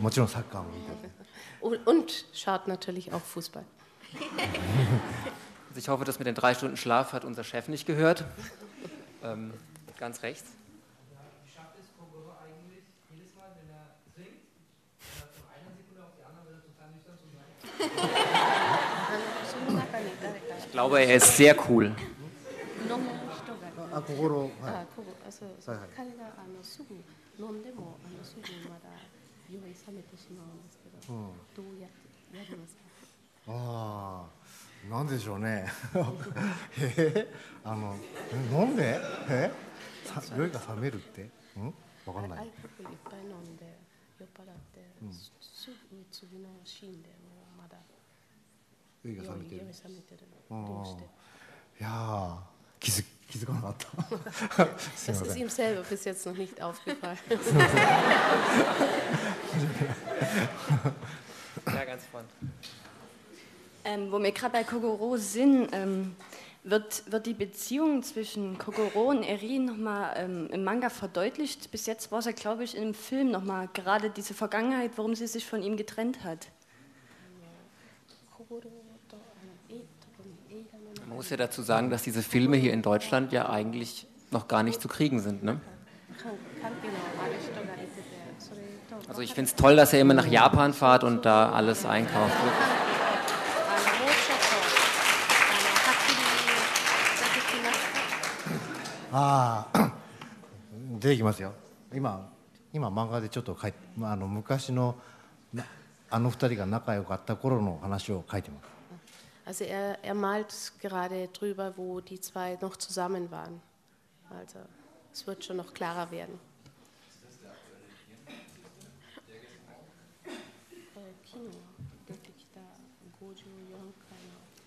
[0.01, 1.22] もちろんサッカーも見たり。
[1.61, 3.65] Und, und schaut natürlich auch Fußball.
[5.69, 8.25] Also ich hoffe, das mit den drei Stunden Schlaf hat unser Chef nicht gehört.
[9.23, 9.55] Ähm,
[9.99, 10.51] ganz rechts.
[20.59, 21.95] Ich glaube, er ist sehr cool.
[31.09, 32.83] どうやってやりますか？
[33.49, 35.67] ああなんでしょうね。
[36.79, 37.29] え？
[37.65, 37.97] ー、あの
[38.51, 38.99] 飲んで？
[39.29, 39.51] え？
[40.07, 41.29] ー、酔いが冷めるって？
[41.57, 41.75] うん？
[42.07, 42.47] わかんない。
[42.47, 42.53] いっ
[43.05, 43.79] ぱい飲んで
[44.19, 45.31] 酔っ払って、うん、す
[45.71, 47.15] ぐ次のシーンでも
[47.57, 47.79] うまだ
[49.05, 49.67] 酔いが冷めてる。
[50.49, 50.95] どうし
[51.81, 52.39] いや
[52.79, 53.88] 気づ気づかなかった
[54.96, 57.18] すい Das ま ist せん ihm selber bis jetzt noch nicht aufgefallen.
[61.66, 62.28] Ja, ganz vorne.
[63.84, 66.16] Ähm, wo wir gerade bei Kokoro sind, ähm,
[66.64, 71.72] wird, wird die Beziehung zwischen Kokoro und Erin nochmal ähm, im Manga verdeutlicht.
[71.72, 75.16] Bis jetzt war es ja, glaube ich, in dem Film nochmal gerade diese Vergangenheit, warum
[75.16, 76.48] sie sich von ihm getrennt hat.
[81.12, 84.64] Man muss ja dazu sagen, dass diese Filme hier in Deutschland ja eigentlich noch gar
[84.64, 85.44] nicht zu kriegen sind.
[85.44, 85.60] Ne?
[89.08, 92.34] Also ich finde es toll, dass er immer nach Japan fahrt und da alles einkauft.
[92.44, 92.88] Wirklich.
[99.12, 99.92] ああ
[101.00, 101.54] 出てきますよ
[101.94, 102.30] 今
[102.74, 104.96] 今漫画でちょっと書いて、まあ、あの昔の
[105.54, 105.66] な
[106.10, 108.71] あの二人が仲良かった頃の話を書いてます
[109.45, 113.61] also er, er malt gerade drüber, wo die zwei noch zusammen waren.
[114.31, 114.61] Also
[115.13, 116.39] es wird schon noch klarer werden.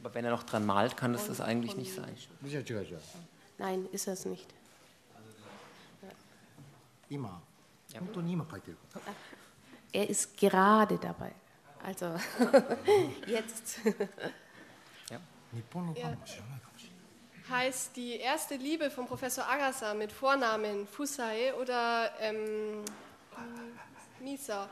[0.03, 2.15] Aber wenn er noch dran malt, kann das das eigentlich nicht sein.
[3.57, 4.53] Nein, ist es nicht.
[7.09, 7.41] Immer.
[9.91, 11.31] Er ist gerade dabei.
[11.83, 12.15] Also
[13.27, 13.79] jetzt.
[17.49, 22.83] Heißt die erste Liebe von Professor Agasa mit Vornamen Fusai oder ähm,
[24.21, 24.67] Misa?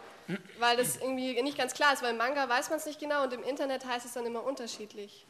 [0.57, 3.23] Weil das irgendwie nicht ganz klar ist, weil im Manga weiß man es nicht genau
[3.23, 5.25] und im Internet heißt es dann immer unterschiedlich.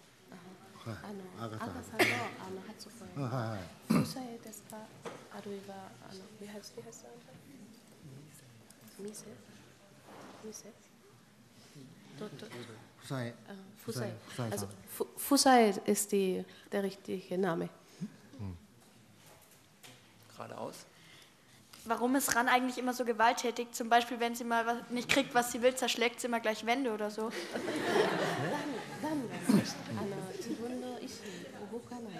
[6.39, 6.73] Wie heißt
[8.99, 9.25] Mise?
[10.43, 10.73] Mise?
[13.02, 13.34] Do- do- ふさえ äh,
[13.84, 14.08] ふさ Fusai.
[14.08, 17.68] えふさえさ Also ん Fu- Fusai ist die, der richtige Name.
[20.36, 20.84] Geradeaus.
[21.84, 23.72] Warum ist Ran eigentlich immer so gewalttätig?
[23.72, 26.64] Zum Beispiel, wenn sie mal was, nicht kriegt, was sie will, zerschlägt sie immer gleich
[26.66, 27.30] Wände oder so.
[29.00, 31.08] あの自分の意思
[31.72, 32.14] 動かない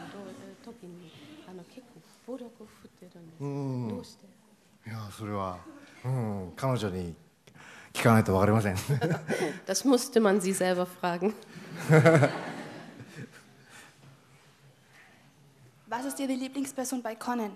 [0.63, 1.11] と時に
[1.49, 1.81] あの結
[2.27, 3.41] 構暴力を振ってるんです。
[3.41, 4.27] うんどうして？
[4.89, 5.59] いやそれは、
[6.05, 7.15] うん、彼女に
[7.93, 8.77] 聞 かないと分かりません
[9.67, 11.35] Das musste man sie selber fragen.
[15.89, 17.53] Was ist Ihre Lieblingsperson bei Conan?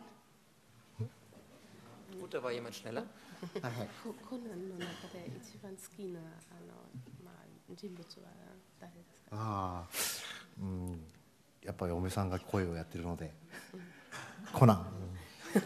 [2.19, 3.05] Gut, da war jemand schneller.
[4.03, 6.23] ココナンの中で一番好きなあ
[6.65, 6.89] の
[7.25, 7.35] まあ
[7.77, 8.31] 人物は
[8.81, 9.37] 誰ですか？
[9.37, 9.89] ああ、
[10.61, 11.01] うん、
[11.65, 13.33] やっぱり嫁さんが声をやってるので、
[14.53, 14.87] コナン、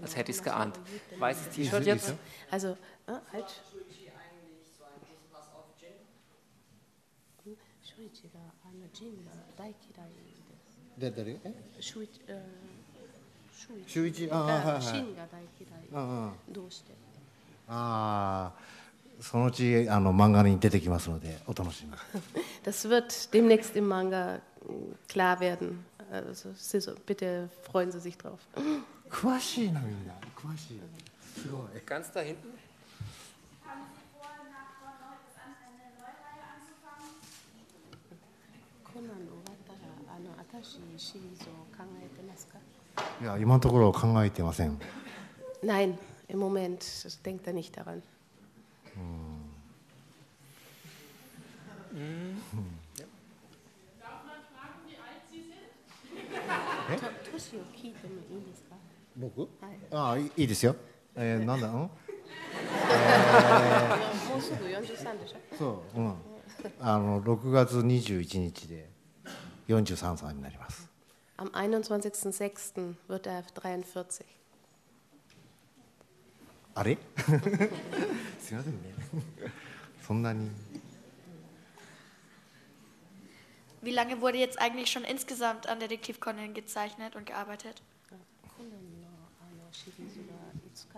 [0.00, 0.78] Als hätte ich es geahnt.
[1.18, 2.06] Weißes Ist- T-Shirt ist jetzt?
[2.08, 2.14] so?
[2.50, 2.68] Also
[3.06, 3.44] äh, halt.
[7.82, 9.74] シュイチがあのジンが大嫌いで
[10.70, 10.78] す。
[10.98, 12.72] で誰えシュイチ、えー
[13.54, 15.88] シュイチシュイチあーはいはいシンが大嫌い。
[15.92, 16.92] うんうんどうして？
[17.68, 21.96] ああ、そのうちあの漫画に出てきますのでお楽しみに。
[22.64, 24.40] Das wird demnächst im Manga äh,
[25.08, 25.84] klar werden.
[26.10, 28.38] Also Sie so- bitte freuen Sie sich drauf.
[29.09, 30.81] 詳しいなみんな詳しい
[31.39, 32.57] すごい ganz da hinten
[43.23, 44.79] Ja, immer darüber kann ich dir was sagen.
[45.61, 46.83] Nein, im Moment
[47.25, 48.01] denkt er nicht daran.
[48.93, 49.43] Hm.
[52.97, 53.05] Ja.
[53.99, 55.69] Darf man fragen, wie alt Sie sind?
[57.31, 58.66] Toshio, Kito, Ines.
[59.16, 59.40] 僕？
[59.40, 59.48] はい
[59.90, 60.76] ああいいいいですよ。
[61.14, 61.68] えー、なんだ？
[61.68, 61.74] うん？
[61.74, 61.90] も
[64.38, 65.56] うすぐ43でしょ？
[65.58, 66.14] そう、うん。
[66.80, 68.88] あの6月21日で
[69.68, 70.88] 43歳になります。
[71.38, 72.94] Am 21.06.
[73.08, 74.24] wird er 43.
[76.74, 76.96] あれ？
[78.38, 78.94] すみませんね。
[80.06, 80.50] そんなに。
[83.82, 87.82] Wie lange wurde jetzt eigentlich schon insgesamt an Detektiv Conan gezeichnet und gearbeitet?
[89.77, 90.25] シリーズは
[90.55, 90.97] いつか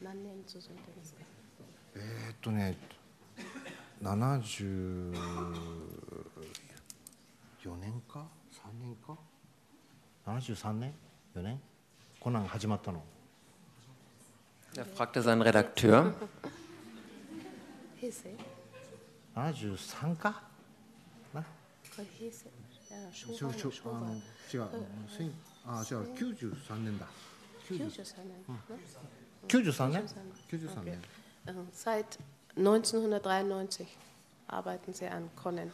[0.00, 1.20] 何年続いてますか？
[1.94, 2.74] えーっとね、
[4.02, 5.12] 74
[7.76, 9.14] 年か？3年か
[10.26, 10.94] ？73年
[11.36, 11.60] ？4年？
[12.18, 13.04] コナンが始まったの
[14.74, 16.14] ？Da fragte sein Redakteur.
[18.00, 18.34] 平成
[19.36, 20.44] ？73か？
[21.34, 21.42] な？
[21.42, 21.46] こ
[21.98, 22.48] れ平成？
[23.12, 24.20] 昭和の昭和あの違う。
[25.14, 25.30] 千
[25.66, 26.14] あ違う。
[26.14, 27.06] 93年だ
[27.68, 28.44] 93年。
[29.48, 30.06] 93年。
[30.50, 30.98] 93年。
[31.72, 32.18] Seit
[32.56, 33.86] 1993
[34.48, 35.70] arbeiten Sie an Conan.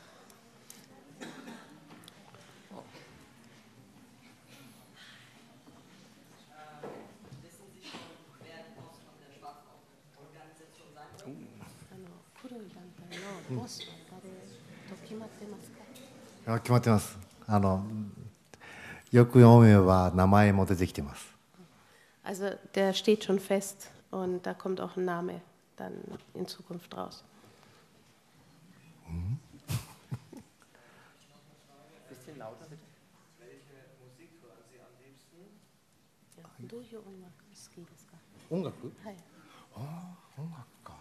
[16.46, 17.84] あ決まってますあの
[19.10, 21.33] よく読めば名前も出てきてます
[22.23, 25.41] Also der steht schon fest und da kommt auch ein Name
[25.77, 25.93] dann
[26.33, 27.23] in Zukunft raus.
[32.09, 32.81] Bisschen lauter bitte.
[33.39, 35.59] Welche Musik hören Sie am liebsten?
[36.67, 38.13] どういう音楽好きですか
[38.49, 39.15] 音楽はい。
[39.75, 40.93] ああ音楽か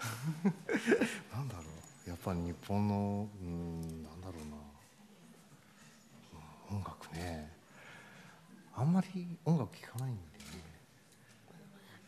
[1.33, 1.61] なんだろ
[2.05, 4.55] うやっぱり日本のうんなんだろうな
[6.71, 7.49] うん音楽ね
[8.75, 10.28] あんまり音楽聴かないんで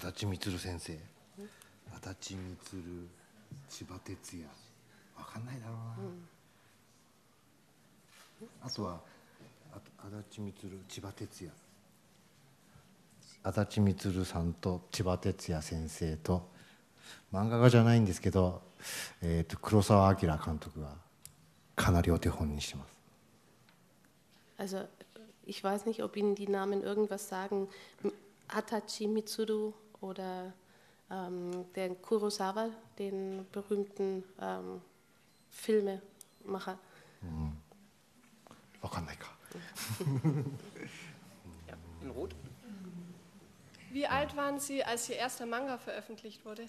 [0.00, 0.98] 足立満先生。
[1.92, 2.56] 足立満
[3.68, 4.46] 千葉哲也。
[5.18, 5.76] わかんないだろう
[8.44, 9.00] な、あとは
[9.74, 10.54] あ足立満
[10.88, 11.52] 千葉哲也。
[13.42, 16.48] 足立満さんと千葉哲也先生と。
[17.30, 18.62] 漫画家じゃないんですけど、
[19.20, 20.94] えー、と黒澤明監督が
[21.76, 22.96] かなりお手本にしてます。
[24.56, 24.88] Also
[25.46, 27.68] ich weiß nicht, ob Ihnen die Namen irgendwas sagen.
[28.48, 30.52] Hatachi Mitsuru oder
[31.10, 34.80] ähm, den Kurosawa, den berühmten ähm,
[35.50, 36.78] Filmemacher.
[37.20, 37.56] Mhm.
[41.68, 42.34] ja, in Rot.
[43.90, 46.66] Wie alt waren Sie, als Ihr erster Manga veröffentlicht wurde?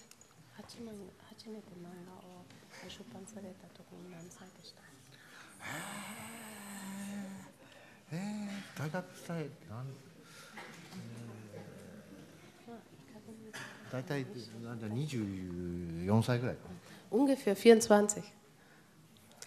[13.91, 16.77] 大学時代なん、大体なんだ24歳ぐらいかな
[17.09, 18.21] Ungefähr 24.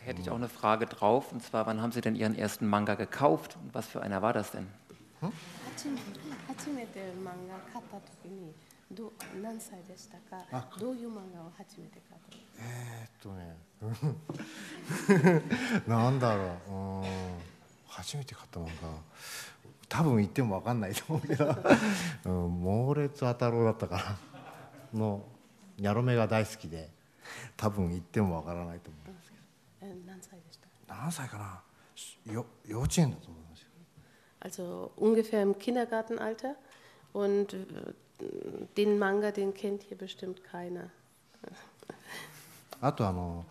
[0.03, 2.95] Hätte ich auch eine Frage drauf, und zwar, wann haben Sie denn Ihren ersten Manga
[2.95, 4.67] gekauft und was für einer war das denn?
[5.77, 5.97] 初め
[6.49, 8.53] 初めて漫画買った時に
[8.93, 9.13] どう
[9.43, 13.57] 何歳でしたかあどういう漫画を初めて買ったえーっとね
[15.87, 17.05] なんだろううん
[17.87, 18.89] 初めて買った漫画
[19.89, 21.57] 多分言っても分かんないと思うけど、
[22.27, 24.03] うん、猛烈当たろうだったかな
[24.96, 25.24] の
[25.78, 26.90] ニャロメが大好きで
[27.58, 29.16] 多分言っても分からないと思う
[29.82, 33.68] え何歳でした何歳かなよ幼稚園だと思いますよ
[34.42, 36.56] Also ungefähr im Kindergartenalter.
[37.14, 37.94] Und äh,
[38.78, 40.90] den Manga, den kennt hier bestimmt keiner.
[42.82, 43.46] あとあの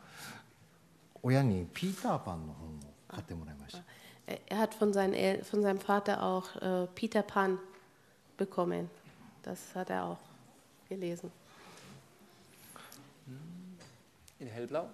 [1.22, 2.72] 親にピーターパンの本を
[3.08, 3.82] 買ってもらいました
[4.26, 7.58] Er er hat von, seinen von seinem Vater auch äh, Peter Pan
[8.36, 8.88] bekommen.
[9.42, 10.18] Das hat er auch
[10.89, 11.31] gelesen.
[14.39, 14.85] In hellblau?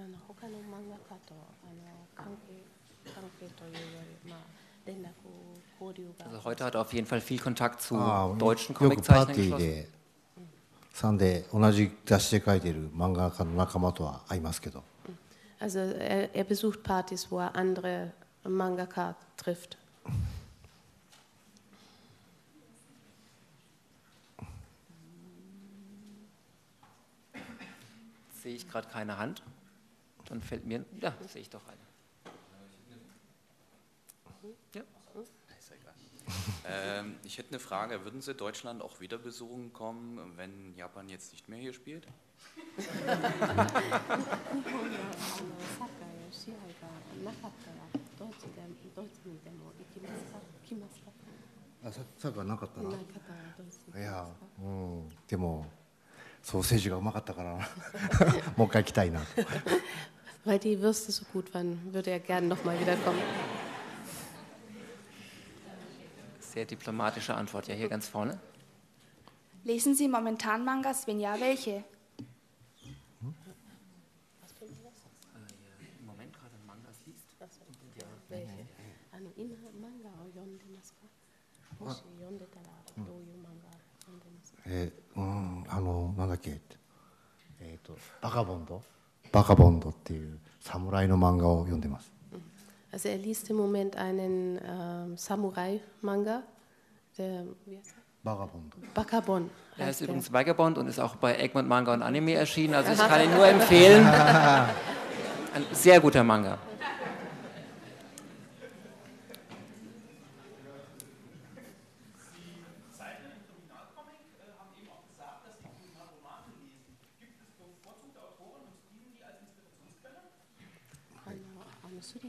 [0.00, 2.62] あの他の漫画家とあの関係
[3.12, 3.78] 関係というよ
[4.24, 4.38] り、まあ、
[4.86, 5.08] 連絡
[5.80, 9.56] 交流が Also heute hat er auf jeden Fall viel Kontakt zu ああ deutschen よくパー Comiczeichnern ティー
[9.56, 9.58] geschlossen.
[9.58, 9.88] で
[10.92, 14.82] さんで同じ雑誌で書いている漫画家の仲間とは会いますけど
[15.60, 18.12] Also er, er besucht Partys, wo er andere
[18.44, 19.76] Mangaka trifft.
[28.43, 29.41] sehe ich gerade keine Hand.
[30.25, 31.77] Dann fällt mir, ja, sehe ich doch eine.
[34.75, 34.81] Ja.
[36.65, 38.03] Ähm, ich hätte eine Frage.
[38.03, 42.07] Würden Sie Deutschland auch wieder besuchen kommen, wenn Japan jetzt nicht mehr hier spielt?
[53.95, 54.27] Ja,
[55.27, 55.65] でも
[56.42, 57.68] ソーセージがうまかったからな
[58.56, 59.20] もう一回来たいな
[60.44, 63.20] Weil die Würste so gut waren, würde er gerne nochmal wiederkommen.
[66.40, 67.68] Sehr diplomatische Antwort.
[67.68, 68.38] Ja, hier ganz vorne.
[69.64, 71.06] Lesen Sie momentan Mangas?
[71.06, 71.84] Wenn ja, welche?
[73.20, 73.34] Im
[76.06, 77.28] Moment gerade Mangas liest.
[85.72, 88.82] あの今漫画を読んでますかもし読んでたらどういう漫画読んでますかえーうんあのなんだっけえっ、とバカボンド
[89.32, 92.12] バカボンドっていう侍の漫画を読んでます
[92.90, 96.42] Also er liest im Moment einen ähm, Samurai-Manga,
[97.18, 98.02] der wie heißt er?
[98.24, 98.74] Vagabond.
[98.94, 99.50] Vagabond.
[99.76, 100.08] Er heißt ist der.
[100.08, 103.08] übrigens Vagabond und ist auch bei Egmont Manga und Anime erschienen, also ich Aha.
[103.08, 104.06] kann ihn nur empfehlen.
[104.06, 106.56] Ein sehr guter Manga.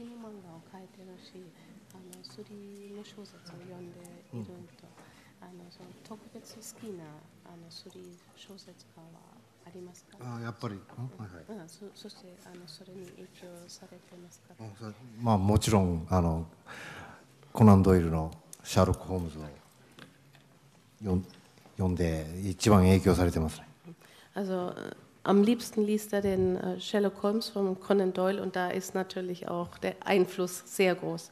[0.05, 1.41] あのスリの漫画を描いてるし
[1.93, 3.97] あのスリの小説を読んで
[4.33, 4.45] いる
[4.77, 4.85] と、
[5.41, 7.05] あのその特別好きな
[7.45, 9.07] あのスリ小説家は
[9.65, 10.17] ありますか？
[10.21, 11.59] あやっぱり、んはいはい。
[11.61, 14.53] うん、そそしてあのそれに影響されてますか？
[15.21, 16.45] まあもちろんあの
[17.51, 18.31] コナン・ドイルの
[18.63, 19.41] 「シャーロック・ホームズ」を
[20.99, 21.25] 読ん
[21.77, 23.67] 読んで一番影響されてますね。
[24.35, 24.95] Also äh,
[25.25, 29.47] Am liebsten liest er den äh, Sherlock Holmes von Conan Doyle und da ist natürlich
[29.47, 31.31] auch der Einfluss sehr groß.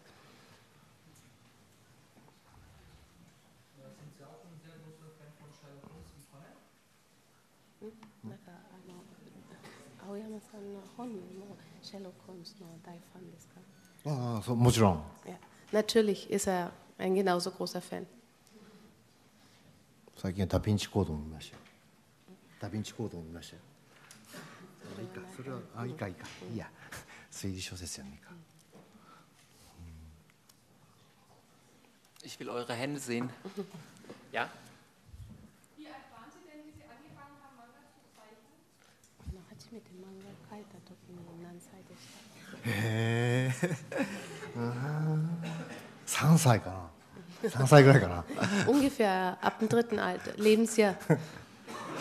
[14.05, 15.03] Ah, so, muss wrong.
[15.27, 15.35] Ja,
[15.71, 18.07] natürlich ist er ein genauso großer Fan.
[20.15, 21.57] 最近はダヴィンチコードを見ました。
[22.59, 23.72] ダヴィンチコードを見ました。
[25.03, 26.70] いいかそれはあいいかいいかいいや
[27.30, 28.30] 推理小説やねいいか
[32.24, 33.30] Ich will eure Hände sehen.
[34.32, 34.51] Ja?
[35.76, 38.59] Wie alt waren Sie denn, wie Sie angefangen haben, Manga zu zeichnen?
[39.30, 43.53] あの初めて漫画を描いた時に何歳でしたへえ
[46.07, 48.24] 3歳かな 3歳ぐらいかな
[48.66, 50.96] Ungefähr ab dem dritten Alter, Lebensjahr.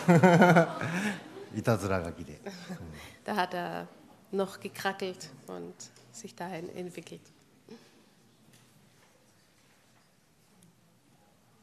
[1.54, 2.40] いたずら書きで
[3.24, 3.86] Da hat er
[4.32, 5.74] noch gekrackelt und
[6.12, 7.20] sich dahin entwickelt.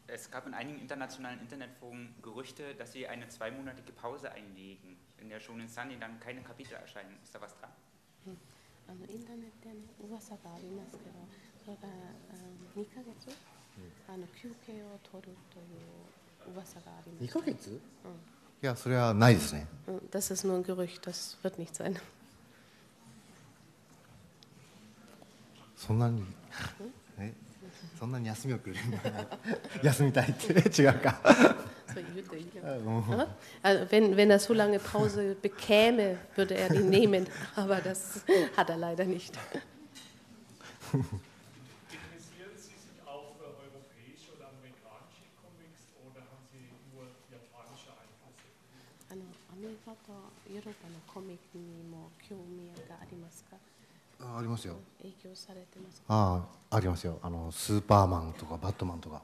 [0.07, 5.39] Es gab in einigen internationalen Internetforen Gerüchte, dass Sie eine zweimonatige Pause einlegen, in der
[5.39, 7.17] Shonen Sunny dann keine Kapitel erscheinen.
[7.23, 7.69] Ist da was dran?
[8.87, 11.17] あのインターネットに噂がありますけど、
[11.57, 11.89] それが
[12.77, 13.35] 2ヶ月、
[14.07, 17.37] あの休憩を取るという噂があります。
[17.37, 19.54] 2ヶ月 うん ja, so ist.
[20.10, 21.98] Das ist nur ein Gerücht, das wird nicht sein.
[25.76, 26.26] Sondern,
[27.16, 27.32] ne?
[27.98, 28.24] Sondern
[33.88, 38.20] wenn, wenn er so lange Pause bekäme, würde er die nehmen, aber das
[38.56, 39.38] hat er leider nicht.
[49.89, 50.13] アメリカと
[50.53, 53.57] ヨーロッパのコミックにも興味がありますか
[54.21, 59.23] あありますよ影響されてますかああありますよあのスーパーマンとかバットマンとか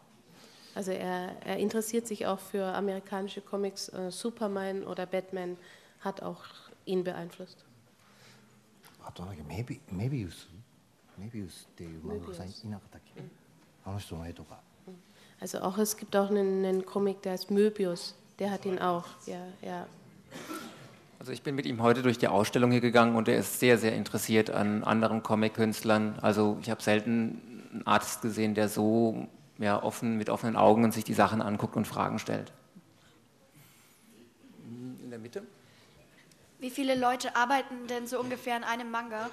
[0.73, 3.89] Also er, er interessiert sich auch für amerikanische Comics.
[3.89, 5.57] Äh, Superman oder Batman
[5.99, 6.41] hat auch
[6.85, 7.57] ihn beeinflusst.
[9.05, 10.47] あとなんだっけメビメビウス
[11.19, 13.21] メビウスっていう漫画家さんいメビウスなかったっけ
[13.85, 14.59] あの人の絵とか
[15.39, 18.15] Also auch es gibt auch einen, einen Comic, der heißt Möbius.
[18.39, 19.05] Der hat ihn auch.
[19.27, 19.87] Ja, ja.
[21.19, 23.77] Also ich bin mit ihm heute durch die Ausstellung hier gegangen und er ist sehr,
[23.77, 26.17] sehr interessiert an anderen Comic-Künstlern.
[26.21, 29.27] Also ich habe selten einen Artist gesehen, der so
[29.59, 32.51] ja, offen, mit offenen Augen sich die Sachen anguckt und Fragen stellt.
[35.03, 35.43] In der Mitte?
[36.59, 39.29] Wie viele Leute arbeiten denn so ungefähr an einem Manga?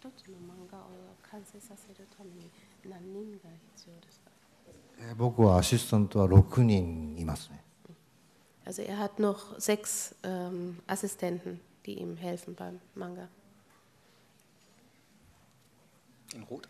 [0.00, 0.82] 一つの漫画を
[1.30, 2.50] 完成させるために
[2.88, 4.30] 何人が必要ですか
[4.98, 7.62] えー僕はアシスタントは6人いますね
[8.64, 13.28] Also er hat noch sechs ähm, Assistenten, die ihm helfen beim Manga.
[16.34, 16.68] In Rot?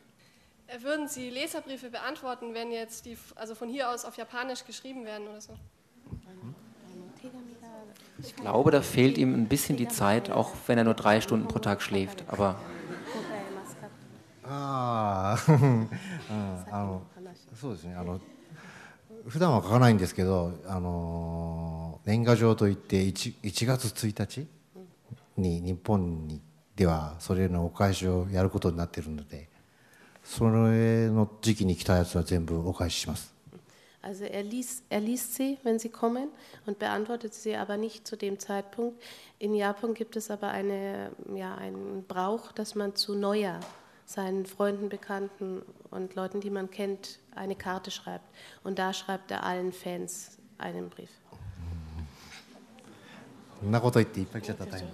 [0.67, 5.05] Äh, Würden Sie Leserbriefe beantworten, wenn jetzt die also von hier aus auf Japanisch geschrieben
[5.05, 5.57] werden oder so?
[8.23, 11.49] Ich glaube, da fehlt ihm ein bisschen die Zeit, auch wenn er nur drei Stunden
[11.49, 12.25] pro Tag schläft.
[12.29, 12.57] Aber
[14.53, 15.89] あ あうん
[16.73, 17.03] あの
[17.55, 18.21] そうですねあの
[19.28, 24.48] 普段は書かないんですけどあの年賀状といって 1, 1月1日
[25.38, 26.42] に日本に
[26.76, 29.50] ではそれのお返しをやることになってるので
[30.24, 33.34] それの時期に来たやつは全部お返しします
[34.06, 36.30] Also er liest, er liest sie, wenn sie kommen,
[36.68, 39.02] und beantwortet sie aber nicht zu dem Zeitpunkt.
[39.40, 43.62] In Japan gibt es aber eine, ja, einen Brauch, dass man zu Neujahr
[44.06, 45.64] seinen Freunden, Bekannten
[45.95, 48.25] und Leuten, die man kennt, eine Karte schreibt.
[48.63, 51.11] Und da schreibt er allen Fans einen Brief.
[53.61, 54.89] そんなこと言っていっぱい来ちゃったら大変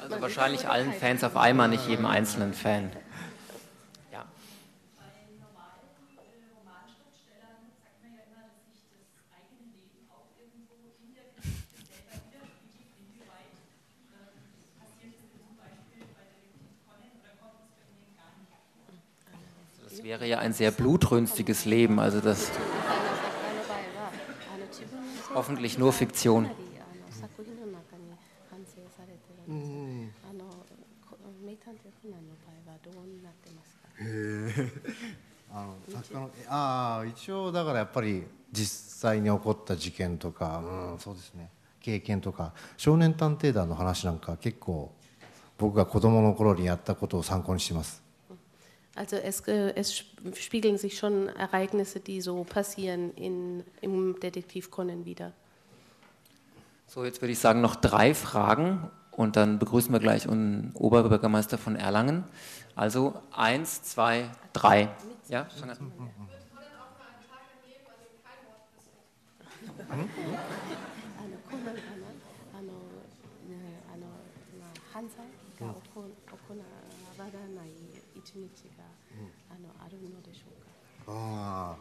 [0.00, 2.92] also wahrscheinlich allen Fans auf einmal, nicht jedem einzelnen Fan.
[20.09, 22.49] Wäre ja ein sehr blutrünstiges Leben, also das
[25.35, 26.49] hoffentlich nur Fiktion.
[35.51, 35.75] あの。
[35.91, 41.49] 作家のああ一応だからやっぱり実際に起こった事件とか、うん、そうですね
[41.79, 44.91] 経験とか少年探偵団の話なんか結構
[45.57, 48.08] 僕が子供の頃にやったことを参考にしてます
[48.95, 50.03] Also es, es,
[50.35, 55.31] spiegeln sich schon Ereignisse, die so passieren in, im Detektiv Conan wieder.
[56.87, 61.57] So, jetzt würde ich sagen, noch drei Fragen und dann begrüßen wir gleich den Oberbürgermeister
[61.57, 62.23] von Erlangen.
[62.75, 64.89] Also eins, zwei, drei.
[65.27, 65.77] Ja, schon hm?
[65.79, 66.09] hm?
[69.89, 70.09] an.
[74.99, 75.23] Hansa,
[75.61, 76.63] Okona,
[77.17, 77.71] Wada, Nai,
[78.15, 78.78] Ichinichi.
[81.09, 81.75] あ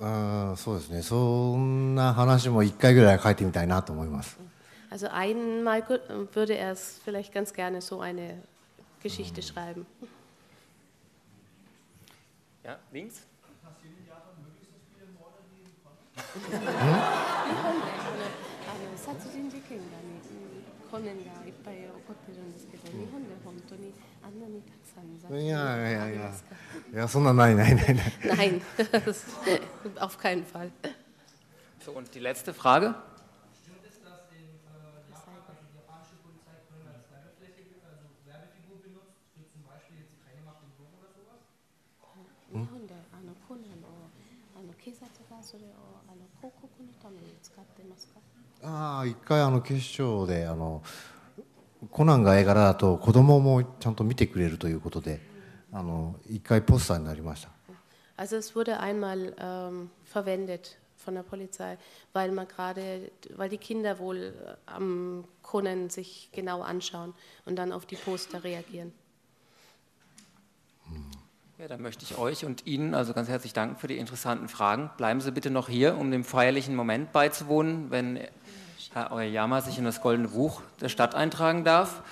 [0.00, 4.38] あうんそうですねそんな話も一回ぐらい書いてみたいなと思います
[4.90, 5.82] Also einmal
[6.32, 8.42] würde er es vielleicht ganz gerne so eine
[9.02, 9.84] Geschichte schreiben.
[12.64, 13.26] Ja, links.
[16.80, 16.88] あ
[20.87, 23.91] の殺人事件がね、うんコナンがいっぱい起こってるんですけど、日本で本当に
[24.21, 25.57] あんなにたくさん殺人いや
[25.89, 26.55] いやあいやりますか
[26.93, 28.61] いやそんなないないないない Nein,
[29.99, 30.69] auf keinen Fall.
[31.83, 32.93] So, und die letzte Frage.
[48.67, 50.81] ああ一回あの警視庁であの
[51.91, 55.19] コナンが絵柄だと子供もちゃんと見てくれるということで
[55.71, 57.49] あの一回ポスターになりました
[58.15, 61.77] Also es wurde einmal ähm, verwendet von der Polizei,
[62.13, 67.13] weil man gerade, weil die Kinder wohl äh, am Conan sich genau anschauen
[67.45, 68.93] und dann auf die Poster reagieren.
[71.59, 74.89] Ja, dann möchte ich euch und Ihnen also ganz herzlich danken für die interessanten Fragen.
[74.97, 78.19] Bleiben Sie bitte noch hier, um dem feierlichen Moment beizuwohnen, wenn
[78.98, 82.02] Herr Oyama sich in das Goldene Buch der Stadt eintragen darf.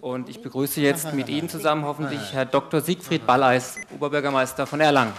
[0.00, 2.80] Und ich begrüße jetzt mit Ihnen zusammen hoffentlich Herr Dr.
[2.80, 5.12] Siegfried Balleis, Oberbürgermeister von Erlangen.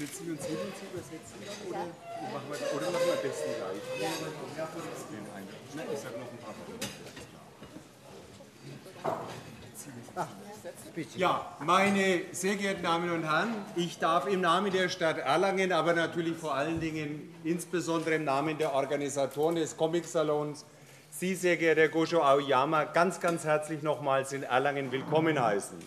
[0.00, 1.84] Sitzen wir uns hin und zu übersetzen dann, oder
[2.32, 3.84] machen wir, oder machen wir am besten gleich?
[5.10, 5.48] Den einen.
[5.74, 6.88] Na, ich sag noch ein paar Worte.
[11.16, 15.92] Ja, meine sehr geehrten Damen und Herren, ich darf im Namen der Stadt Erlangen, aber
[15.92, 20.66] natürlich vor allen Dingen insbesondere im Namen der Organisatoren des Comic-Salons
[21.10, 25.78] Sie, sehr geehrter Gosho Aoyama, ganz, ganz herzlich nochmals in Erlangen willkommen heißen.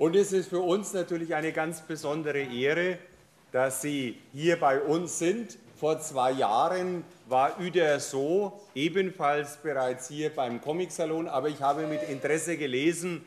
[0.00, 2.96] Und es ist für uns natürlich eine ganz besondere Ehre,
[3.52, 5.58] dass Sie hier bei uns sind.
[5.78, 12.56] Vor zwei Jahren war Uderso ebenfalls bereits hier beim Comicsalon, aber ich habe mit Interesse
[12.56, 13.22] gelesen,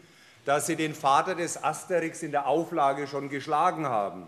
[0.46, 4.28] dass Sie den Vater des Asterix in der Auflage schon geschlagen haben.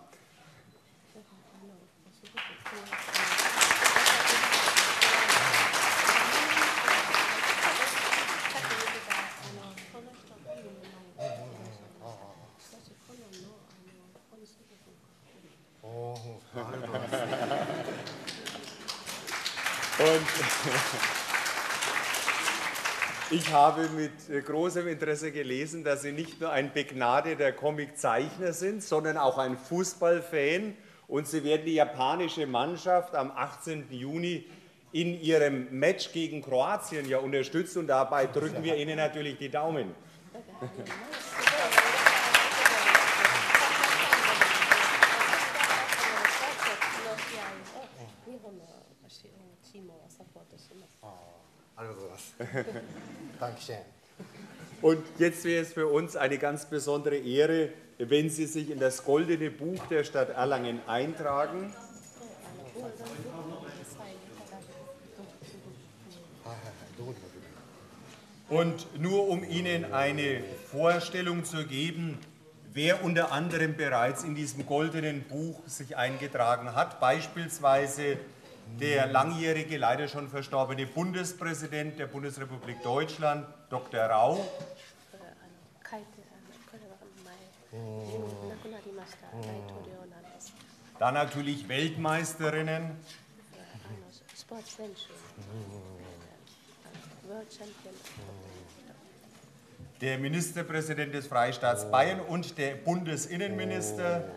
[23.31, 28.83] ich habe mit äh, großem Interesse gelesen, dass Sie nicht nur ein begnadeter Comiczeichner sind,
[28.83, 30.75] sondern auch ein Fußballfan.
[31.07, 33.91] Und Sie werden die japanische Mannschaft am 18.
[33.91, 34.45] Juni
[34.91, 37.79] in ihrem Match gegen Kroatien ja unterstützen.
[37.79, 39.93] Und dabei drücken wir Ihnen natürlich die Daumen.
[54.81, 59.03] Und jetzt wäre es für uns eine ganz besondere Ehre, wenn Sie sich in das
[59.03, 61.73] goldene Buch der Stadt Erlangen eintragen.
[68.49, 72.19] Und nur um Ihnen eine Vorstellung zu geben,
[72.73, 76.99] wer unter anderem bereits in diesem goldenen Buch sich eingetragen hat.
[76.99, 78.17] Beispielsweise
[78.79, 84.01] der langjährige, leider schon verstorbene Bundespräsident der Bundesrepublik Deutschland, Dr.
[84.01, 84.45] Rau.
[90.99, 92.91] Dann natürlich Weltmeisterinnen.
[100.01, 104.29] Der Ministerpräsident des Freistaats Bayern und der Bundesinnenminister.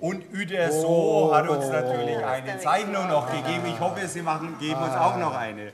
[0.00, 3.64] Und Uder So oh, hat uns natürlich eine Zeichnung noch gegeben.
[3.66, 5.72] Ich hoffe, Sie machen, geben uns auch noch eine.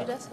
[0.00, 0.28] Uder So,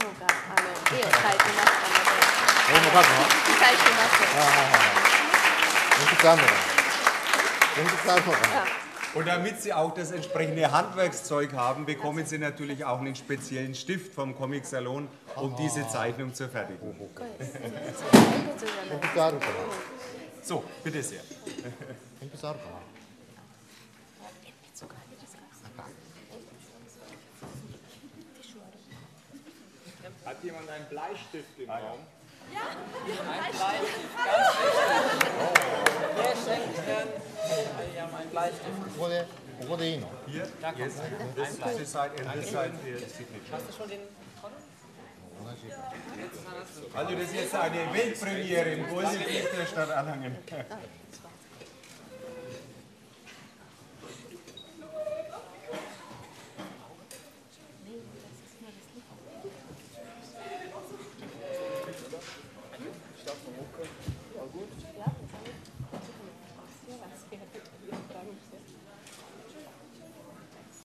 [9.15, 14.13] und damit Sie auch das entsprechende Handwerkszeug haben, bekommen Sie natürlich auch einen speziellen Stift
[14.13, 16.95] vom Comic Salon, um diese Zeichnung zu fertigen.
[20.43, 21.21] So, bitte sehr.
[30.28, 32.00] Hat jemand einen Bleistift im Raum?
[32.52, 32.60] Ja,
[33.06, 34.14] wir haben Ein Bleistift.
[34.14, 34.84] Bleistift,
[35.38, 35.52] Hallo.
[36.16, 37.08] Wer schenkt denn
[37.94, 38.76] wir haben einen Bleistift?
[38.96, 39.26] ここで
[39.60, 41.78] ここでいいの Hier, Da kommt yes, ein this, Bleistift.
[41.78, 43.52] this side and this side for your signature.
[43.52, 44.00] Hast du schon den
[46.94, 50.36] Also das ist jetzt eine Weltpremiere im Positiv der Stadt Anhangen.